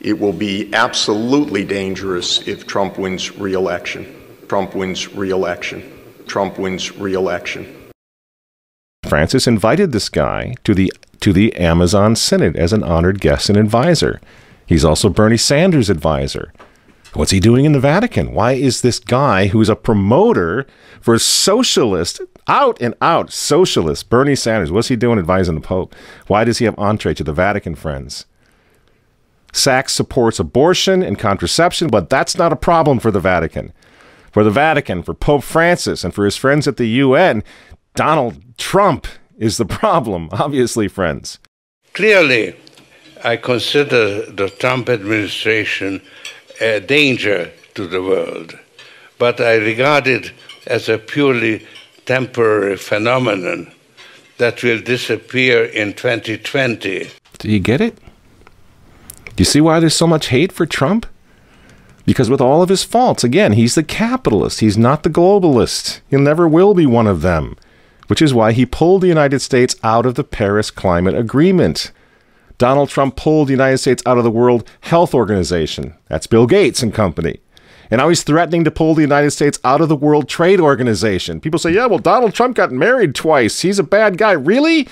It 0.00 0.18
will 0.18 0.32
be 0.32 0.72
absolutely 0.72 1.64
dangerous 1.64 2.46
if 2.46 2.66
Trump 2.66 2.98
wins 2.98 3.36
re 3.36 3.52
election. 3.52 4.06
Trump 4.48 4.74
wins 4.74 5.12
re 5.14 5.30
election. 5.30 5.82
Trump 6.26 6.58
wins 6.58 6.96
re 6.96 7.14
election. 7.14 7.79
Francis 9.10 9.48
invited 9.48 9.90
this 9.90 10.08
guy 10.08 10.54
to 10.62 10.72
the 10.72 10.92
to 11.18 11.32
the 11.32 11.52
Amazon 11.56 12.14
Synod 12.14 12.54
as 12.56 12.72
an 12.72 12.84
honored 12.84 13.20
guest 13.20 13.48
and 13.48 13.58
advisor. 13.58 14.20
He's 14.66 14.84
also 14.84 15.08
Bernie 15.08 15.36
Sanders' 15.36 15.90
advisor. 15.90 16.52
What's 17.14 17.32
he 17.32 17.40
doing 17.40 17.64
in 17.64 17.72
the 17.72 17.80
Vatican? 17.80 18.32
Why 18.32 18.52
is 18.52 18.82
this 18.82 19.00
guy 19.00 19.48
who's 19.48 19.68
a 19.68 19.74
promoter 19.74 20.64
for 21.00 21.18
socialist, 21.18 22.20
out 22.46 22.80
and 22.80 22.94
out 23.02 23.32
socialist, 23.32 24.08
Bernie 24.08 24.36
Sanders, 24.36 24.70
what's 24.70 24.86
he 24.86 24.94
doing 24.94 25.18
advising 25.18 25.56
the 25.56 25.60
Pope? 25.60 25.92
Why 26.28 26.44
does 26.44 26.58
he 26.58 26.64
have 26.66 26.78
entree 26.78 27.14
to 27.14 27.24
the 27.24 27.32
Vatican, 27.32 27.74
friends? 27.74 28.26
Sachs 29.52 29.92
supports 29.92 30.38
abortion 30.38 31.02
and 31.02 31.18
contraception, 31.18 31.88
but 31.88 32.08
that's 32.08 32.38
not 32.38 32.52
a 32.52 32.56
problem 32.56 33.00
for 33.00 33.10
the 33.10 33.18
Vatican. 33.18 33.72
For 34.30 34.44
the 34.44 34.52
Vatican, 34.52 35.02
for 35.02 35.14
Pope 35.14 35.42
Francis, 35.42 36.04
and 36.04 36.14
for 36.14 36.24
his 36.24 36.36
friends 36.36 36.68
at 36.68 36.76
the 36.76 36.86
UN, 36.86 37.42
Donald 38.00 38.56
Trump 38.56 39.06
is 39.36 39.58
the 39.58 39.66
problem, 39.66 40.30
obviously, 40.32 40.88
friends. 40.88 41.38
Clearly, 41.92 42.56
I 43.22 43.36
consider 43.36 44.24
the 44.24 44.48
Trump 44.48 44.88
administration 44.88 46.00
a 46.62 46.80
danger 46.80 47.52
to 47.74 47.86
the 47.86 48.02
world, 48.02 48.58
but 49.18 49.38
I 49.38 49.56
regard 49.56 50.06
it 50.06 50.32
as 50.66 50.88
a 50.88 50.96
purely 50.96 51.66
temporary 52.06 52.78
phenomenon 52.78 53.70
that 54.38 54.62
will 54.62 54.80
disappear 54.80 55.66
in 55.66 55.92
2020. 55.92 57.06
Do 57.38 57.50
you 57.50 57.60
get 57.60 57.82
it? 57.82 57.98
Do 59.26 59.34
you 59.36 59.44
see 59.44 59.60
why 59.60 59.78
there's 59.78 59.94
so 59.94 60.06
much 60.06 60.28
hate 60.28 60.52
for 60.52 60.64
Trump? 60.64 61.04
Because 62.06 62.30
with 62.30 62.40
all 62.40 62.62
of 62.62 62.70
his 62.70 62.82
faults, 62.82 63.24
again, 63.24 63.52
he's 63.52 63.74
the 63.74 63.82
capitalist. 63.82 64.60
He's 64.60 64.78
not 64.78 65.02
the 65.02 65.10
globalist. 65.10 66.00
He 66.08 66.16
never 66.16 66.48
will 66.48 66.72
be 66.72 66.86
one 66.86 67.06
of 67.06 67.20
them, 67.20 67.56
which 68.10 68.20
is 68.20 68.34
why 68.34 68.50
he 68.50 68.66
pulled 68.66 69.02
the 69.02 69.06
United 69.06 69.38
States 69.38 69.76
out 69.84 70.04
of 70.04 70.16
the 70.16 70.24
Paris 70.24 70.68
Climate 70.68 71.14
Agreement. 71.14 71.92
Donald 72.58 72.88
Trump 72.88 73.14
pulled 73.14 73.46
the 73.46 73.52
United 73.52 73.78
States 73.78 74.02
out 74.04 74.18
of 74.18 74.24
the 74.24 74.32
World 74.32 74.68
Health 74.80 75.14
Organization. 75.14 75.94
That's 76.08 76.26
Bill 76.26 76.48
Gates 76.48 76.82
and 76.82 76.92
company. 76.92 77.38
And 77.88 78.00
now 78.00 78.08
he's 78.08 78.24
threatening 78.24 78.64
to 78.64 78.70
pull 78.72 78.96
the 78.96 79.02
United 79.02 79.30
States 79.30 79.60
out 79.62 79.80
of 79.80 79.88
the 79.88 79.94
World 79.94 80.28
Trade 80.28 80.58
Organization. 80.58 81.40
People 81.40 81.60
say, 81.60 81.70
yeah, 81.70 81.86
well, 81.86 82.00
Donald 82.00 82.34
Trump 82.34 82.56
got 82.56 82.72
married 82.72 83.14
twice. 83.14 83.60
He's 83.60 83.78
a 83.78 83.84
bad 83.84 84.18
guy. 84.18 84.32
Really? 84.32 84.88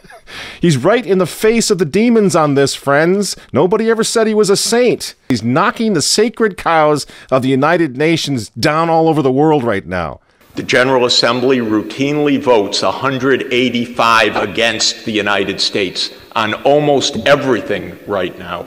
he's 0.60 0.76
right 0.76 1.04
in 1.04 1.18
the 1.18 1.26
face 1.26 1.68
of 1.68 1.78
the 1.78 1.84
demons 1.84 2.36
on 2.36 2.54
this, 2.54 2.76
friends. 2.76 3.36
Nobody 3.52 3.90
ever 3.90 4.04
said 4.04 4.28
he 4.28 4.34
was 4.34 4.50
a 4.50 4.56
saint. 4.56 5.16
He's 5.28 5.42
knocking 5.42 5.94
the 5.94 6.02
sacred 6.02 6.56
cows 6.56 7.08
of 7.28 7.42
the 7.42 7.48
United 7.48 7.96
Nations 7.96 8.50
down 8.50 8.88
all 8.88 9.08
over 9.08 9.20
the 9.20 9.32
world 9.32 9.64
right 9.64 9.84
now. 9.84 10.20
The 10.54 10.62
General 10.62 11.06
Assembly 11.06 11.58
routinely 11.60 12.38
votes 12.38 12.82
185 12.82 14.36
against 14.36 15.06
the 15.06 15.12
United 15.12 15.62
States 15.62 16.10
on 16.36 16.52
almost 16.52 17.16
everything 17.26 17.98
right 18.06 18.38
now. 18.38 18.66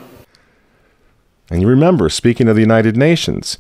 And 1.51 1.61
you 1.61 1.67
remember, 1.67 2.09
speaking 2.09 2.47
of 2.47 2.55
the 2.55 2.63
United 2.63 2.97
Nations, 2.97 3.59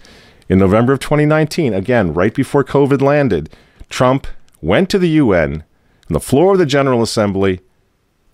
in 0.49 0.57
November 0.57 0.93
of 0.93 0.99
2019, 1.01 1.75
again, 1.75 2.15
right 2.15 2.33
before 2.33 2.63
COVID 2.63 2.99
landed, 2.99 3.51
Trump 3.89 4.25
went 4.59 4.89
to 4.89 4.97
the 4.97 5.09
UN, 5.09 5.63
on 6.09 6.13
the 6.13 6.19
floor 6.19 6.53
of 6.53 6.57
the 6.59 6.65
General 6.65 7.03
Assembly, 7.03 7.59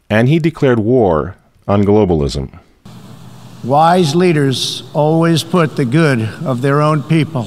and 0.09 0.29
he 0.29 0.39
declared 0.39 0.79
war 0.79 1.35
on 1.67 1.83
globalism. 1.83 2.59
Wise 3.61 4.15
leaders 4.15 4.89
always 4.93 5.43
put 5.43 5.75
the 5.75 5.85
good 5.85 6.21
of 6.45 6.61
their 6.61 6.81
own 6.81 7.03
people 7.03 7.45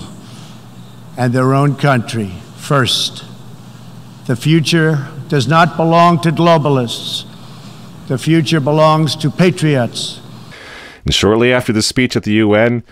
and 1.16 1.33
their 1.33 1.55
own 1.55 1.77
country 1.77 2.33
first. 2.57 3.24
The 4.27 4.37
future 4.37 5.09
does 5.29 5.46
not 5.46 5.77
belong 5.77 6.20
to 6.22 6.31
globalists. 6.31 7.27
The 8.09 8.18
future 8.18 8.61
belongs 8.61 9.16
to 9.16 9.31
patriots. 9.31 10.20
And 11.05 11.14
shortly 11.14 11.53
after 11.53 11.72
the 11.72 11.83
speech 11.83 12.16
at 12.16 12.24
the 12.24 12.33
UN, 12.35 12.83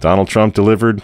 Donald 0.00 0.28
Trump 0.28 0.54
delivered 0.54 1.02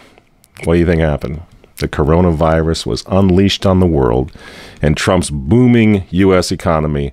what 0.64 0.74
do 0.74 0.80
you 0.80 0.86
think 0.86 1.00
happened? 1.00 1.42
The 1.76 1.88
coronavirus 1.88 2.86
was 2.86 3.02
unleashed 3.08 3.66
on 3.66 3.80
the 3.80 3.86
world, 3.86 4.32
and 4.80 4.96
Trump's 4.96 5.30
booming 5.30 6.04
U.S. 6.10 6.52
economy 6.52 7.12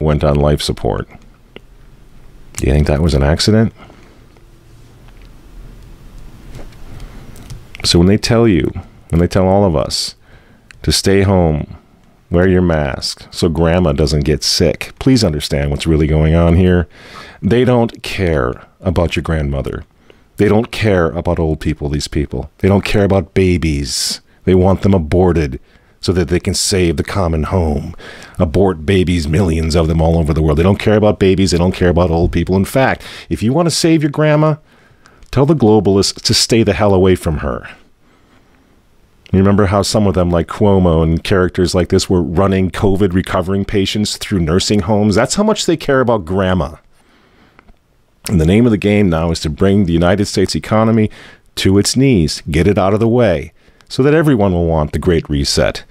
went 0.00 0.24
on 0.24 0.34
life 0.34 0.60
support. 0.60 1.08
Do 2.56 2.66
you 2.66 2.72
think 2.72 2.88
that 2.88 3.00
was 3.00 3.14
an 3.14 3.22
accident? 3.22 3.72
So 7.84 7.98
when 7.98 8.08
they 8.08 8.16
tell 8.16 8.48
you, 8.48 8.70
when 9.10 9.20
they 9.20 9.28
tell 9.28 9.46
all 9.46 9.64
of 9.64 9.76
us 9.76 10.14
to 10.82 10.90
stay 10.90 11.22
home, 11.22 11.76
wear 12.30 12.48
your 12.48 12.62
mask 12.62 13.26
so 13.30 13.48
grandma 13.48 13.92
doesn't 13.92 14.24
get 14.24 14.42
sick, 14.42 14.92
please 14.98 15.22
understand 15.22 15.70
what's 15.70 15.86
really 15.86 16.06
going 16.06 16.34
on 16.34 16.56
here. 16.56 16.88
They 17.42 17.64
don't 17.64 18.02
care 18.02 18.66
about 18.80 19.16
your 19.16 19.22
grandmother. 19.22 19.84
They 20.36 20.48
don't 20.48 20.72
care 20.72 21.10
about 21.10 21.38
old 21.38 21.60
people, 21.60 21.88
these 21.88 22.08
people. 22.08 22.50
They 22.58 22.68
don't 22.68 22.84
care 22.84 23.04
about 23.04 23.34
babies. 23.34 24.20
They 24.44 24.54
want 24.54 24.82
them 24.82 24.94
aborted 24.94 25.60
so 26.00 26.12
that 26.12 26.28
they 26.28 26.40
can 26.40 26.54
save 26.54 26.96
the 26.96 27.04
common 27.04 27.44
home. 27.44 27.94
Abort 28.38 28.84
babies, 28.84 29.28
millions 29.28 29.74
of 29.74 29.88
them 29.88 30.02
all 30.02 30.18
over 30.18 30.34
the 30.34 30.42
world. 30.42 30.58
They 30.58 30.62
don't 30.62 30.78
care 30.78 30.96
about 30.96 31.18
babies. 31.18 31.52
They 31.52 31.58
don't 31.58 31.74
care 31.74 31.88
about 31.88 32.10
old 32.10 32.32
people. 32.32 32.56
In 32.56 32.64
fact, 32.64 33.02
if 33.28 33.42
you 33.42 33.52
want 33.52 33.66
to 33.66 33.70
save 33.70 34.02
your 34.02 34.10
grandma, 34.10 34.56
Tell 35.34 35.46
the 35.46 35.54
globalists 35.56 36.22
to 36.22 36.32
stay 36.32 36.62
the 36.62 36.74
hell 36.74 36.94
away 36.94 37.16
from 37.16 37.38
her. 37.38 37.68
You 39.32 39.40
remember 39.40 39.66
how 39.66 39.82
some 39.82 40.06
of 40.06 40.14
them, 40.14 40.30
like 40.30 40.46
Cuomo 40.46 41.02
and 41.02 41.24
characters 41.24 41.74
like 41.74 41.88
this, 41.88 42.08
were 42.08 42.22
running 42.22 42.70
COVID 42.70 43.12
recovering 43.12 43.64
patients 43.64 44.16
through 44.16 44.38
nursing 44.38 44.82
homes? 44.82 45.16
That's 45.16 45.34
how 45.34 45.42
much 45.42 45.66
they 45.66 45.76
care 45.76 46.00
about 46.00 46.24
grandma. 46.24 46.76
And 48.28 48.40
the 48.40 48.46
name 48.46 48.64
of 48.64 48.70
the 48.70 48.78
game 48.78 49.10
now 49.10 49.32
is 49.32 49.40
to 49.40 49.50
bring 49.50 49.86
the 49.86 49.92
United 49.92 50.26
States 50.26 50.54
economy 50.54 51.10
to 51.56 51.78
its 51.78 51.96
knees, 51.96 52.40
get 52.48 52.68
it 52.68 52.78
out 52.78 52.94
of 52.94 53.00
the 53.00 53.08
way, 53.08 53.52
so 53.88 54.04
that 54.04 54.14
everyone 54.14 54.52
will 54.52 54.68
want 54.68 54.92
the 54.92 55.00
Great 55.00 55.28
Reset. 55.28 55.82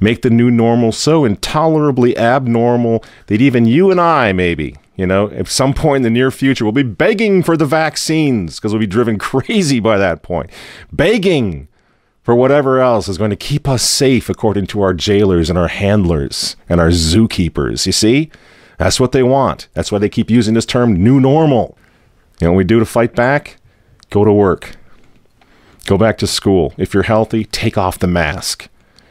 Make 0.00 0.20
the 0.20 0.28
new 0.28 0.50
normal 0.50 0.92
so 0.92 1.24
intolerably 1.24 2.14
abnormal 2.18 3.02
that 3.28 3.40
even 3.40 3.64
you 3.64 3.90
and 3.90 3.98
I, 3.98 4.34
maybe, 4.34 4.76
you 4.96 5.06
know, 5.06 5.28
at 5.30 5.48
some 5.48 5.72
point 5.72 5.98
in 5.98 6.02
the 6.02 6.10
near 6.10 6.30
future, 6.30 6.64
we'll 6.64 6.72
be 6.72 6.82
begging 6.82 7.42
for 7.42 7.56
the 7.56 7.64
vaccines 7.64 8.56
because 8.56 8.72
we'll 8.72 8.80
be 8.80 8.86
driven 8.86 9.18
crazy 9.20 9.80
by 9.80 9.98
that 9.98 10.22
point. 10.22 10.50
Begging 10.92 11.68
for 12.22 12.34
whatever 12.34 12.80
else 12.80 13.08
is 13.08 13.18
going 13.18 13.30
to 13.30 13.36
keep 13.36 13.68
us 13.68 13.82
safe 13.82 14.28
according 14.28 14.66
to 14.68 14.80
our 14.82 14.94
jailers 14.94 15.50
and 15.50 15.58
our 15.58 15.68
handlers 15.68 16.56
and 16.68 16.80
our 16.80 16.90
zookeepers. 16.90 17.86
You 17.86 17.92
see? 17.92 18.30
That's 18.78 19.00
what 19.00 19.12
they 19.12 19.22
want. 19.22 19.68
That's 19.74 19.92
why 19.92 19.98
they 19.98 20.08
keep 20.08 20.30
using 20.30 20.54
this 20.54 20.66
term 20.66 20.94
new 21.02 21.20
normal. 21.20 21.76
You 22.40 22.46
know 22.46 22.52
what 22.52 22.58
we 22.58 22.64
do 22.64 22.78
to 22.78 22.86
fight 22.86 23.14
back? 23.14 23.58
Go 24.10 24.24
to 24.24 24.32
work. 24.32 24.76
Go 25.86 25.98
back 25.98 26.18
to 26.18 26.26
school. 26.26 26.72
If 26.76 26.94
you're 26.94 27.04
healthy, 27.04 27.44
take 27.44 27.78
off 27.78 27.98
the 27.98 28.06
mask. 28.06 28.68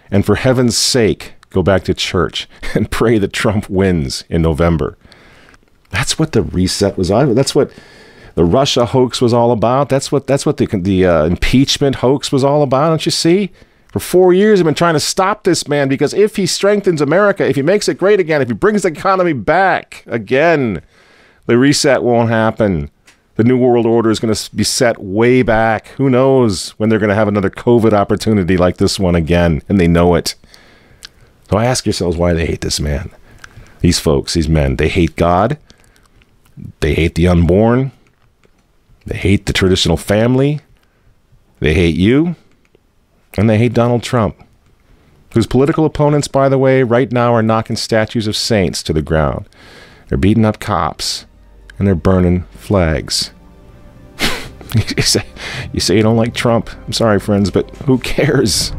And 0.09 0.25
for 0.25 0.35
heaven's 0.35 0.77
sake, 0.77 1.33
go 1.49 1.63
back 1.63 1.83
to 1.85 1.93
church 1.93 2.47
and 2.75 2.91
pray 2.91 3.17
that 3.17 3.33
Trump 3.33 3.69
wins 3.69 4.23
in 4.29 4.41
November. 4.41 4.97
That's 5.91 6.17
what 6.17 6.31
the 6.31 6.41
reset 6.41 6.97
was 6.97 7.11
on. 7.11 7.35
That's 7.35 7.53
what 7.53 7.71
the 8.35 8.45
Russia 8.45 8.85
hoax 8.85 9.21
was 9.21 9.33
all 9.33 9.51
about. 9.51 9.89
That's 9.89 10.11
what 10.11 10.27
that's 10.27 10.45
what 10.45 10.57
the 10.57 10.65
the 10.65 11.05
uh, 11.05 11.25
impeachment 11.25 11.97
hoax 11.97 12.31
was 12.31 12.43
all 12.43 12.63
about. 12.63 12.89
Don't 12.89 13.05
you 13.05 13.11
see? 13.11 13.51
For 13.91 13.99
four 13.99 14.31
years, 14.31 14.59
I've 14.59 14.65
been 14.65 14.73
trying 14.73 14.93
to 14.93 15.01
stop 15.01 15.43
this 15.43 15.67
man 15.67 15.89
because 15.89 16.13
if 16.13 16.37
he 16.37 16.45
strengthens 16.45 17.01
America, 17.01 17.45
if 17.45 17.57
he 17.57 17.61
makes 17.61 17.89
it 17.89 17.97
great 17.97 18.21
again, 18.21 18.41
if 18.41 18.47
he 18.47 18.53
brings 18.53 18.83
the 18.83 18.87
economy 18.87 19.33
back 19.33 20.05
again, 20.07 20.81
the 21.45 21.57
reset 21.57 22.01
won't 22.01 22.29
happen. 22.29 22.89
The 23.35 23.43
New 23.43 23.57
World 23.57 23.85
Order 23.85 24.09
is 24.09 24.19
going 24.19 24.33
to 24.33 24.55
be 24.55 24.63
set 24.63 25.01
way 25.01 25.41
back. 25.41 25.87
Who 25.97 26.09
knows 26.09 26.69
when 26.71 26.87
they're 26.87 26.99
going 26.99 27.09
to 27.09 27.15
have 27.15 27.27
another 27.27 27.49
COVID 27.49 27.91
opportunity 27.91 28.55
like 28.55 28.77
this 28.77 28.97
one 28.97 29.15
again, 29.15 29.61
and 29.67 29.77
they 29.79 29.87
know 29.87 30.15
it. 30.15 30.35
So 31.49 31.57
I 31.57 31.65
ask 31.65 31.85
yourselves 31.85 32.15
why 32.15 32.33
they 32.33 32.45
hate 32.45 32.61
this 32.61 32.79
man. 32.79 33.09
These 33.81 33.99
folks, 33.99 34.35
these 34.35 34.47
men, 34.47 34.77
they 34.77 34.87
hate 34.87 35.17
God. 35.17 35.57
They 36.79 36.93
hate 36.93 37.15
the 37.15 37.27
unborn. 37.27 37.91
They 39.05 39.17
hate 39.17 39.45
the 39.45 39.53
traditional 39.53 39.97
family. 39.97 40.59
They 41.59 41.73
hate 41.73 41.95
you 41.95 42.35
and 43.37 43.49
they 43.49 43.57
hate 43.57 43.73
Donald 43.73 44.03
Trump, 44.03 44.35
whose 45.33 45.47
political 45.47 45.85
opponents, 45.85 46.27
by 46.27 46.49
the 46.49 46.57
way, 46.57 46.83
right 46.83 47.11
now 47.11 47.33
are 47.33 47.43
knocking 47.43 47.75
statues 47.75 48.27
of 48.27 48.35
saints 48.35 48.83
to 48.83 48.93
the 48.93 49.01
ground. 49.01 49.47
They're 50.07 50.17
beating 50.17 50.45
up 50.45 50.59
cops, 50.59 51.25
and 51.77 51.87
they're 51.87 51.95
burning 51.95 52.43
flags. 52.51 53.31
you, 54.75 55.03
say, 55.03 55.25
you 55.71 55.79
say 55.79 55.95
you 55.97 56.03
don't 56.03 56.17
like 56.17 56.33
Trump. 56.33 56.69
I'm 56.85 56.93
sorry, 56.93 57.19
friends, 57.19 57.49
but 57.49 57.69
who 57.77 57.97
cares? 57.99 58.71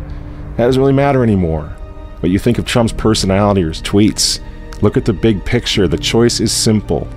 That 0.57 0.67
doesn't 0.67 0.81
really 0.81 0.93
matter 0.93 1.23
anymore. 1.23 1.75
What 2.21 2.31
you 2.31 2.39
think 2.39 2.59
of 2.59 2.67
Trump's 2.67 2.93
personality 2.93 3.65
or 3.65 3.69
his 3.69 3.83
tweets. 3.83 4.41
Look 4.83 4.97
at 4.97 5.07
the 5.07 5.13
big 5.13 5.45
picture. 5.45 5.89
The 5.89 5.97
choice 5.97 6.41
is 6.41 6.53
simple, 6.53 7.09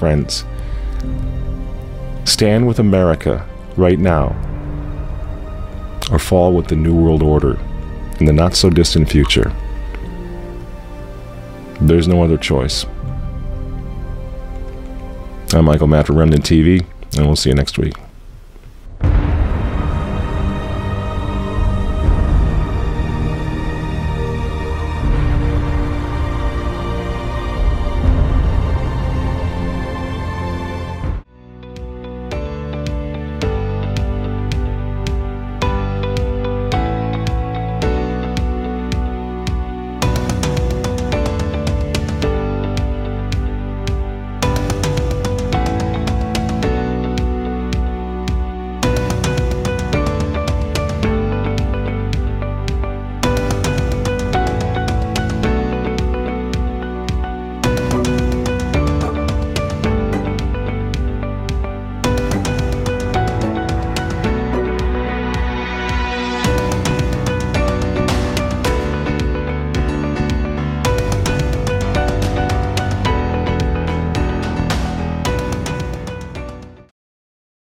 friends. 0.00 0.44
Stand 2.24 2.66
with 2.66 2.78
America 2.78 3.46
right 3.76 3.98
now 3.98 4.28
or 6.10 6.18
fall 6.18 6.54
with 6.54 6.68
the 6.68 6.74
New 6.74 6.94
World 6.94 7.22
Order 7.22 7.60
in 8.18 8.24
the 8.24 8.32
not 8.32 8.54
so 8.54 8.70
distant 8.70 9.10
future. 9.10 9.52
There's 11.82 12.08
no 12.08 12.24
other 12.24 12.38
choice. 12.38 12.86
I'm 15.52 15.66
Michael 15.66 15.86
Matt 15.86 16.06
for 16.06 16.14
Remnant 16.14 16.44
TV, 16.44 16.84
and 17.16 17.26
we'll 17.26 17.36
see 17.36 17.50
you 17.50 17.56
next 17.56 17.76
week. 17.76 17.94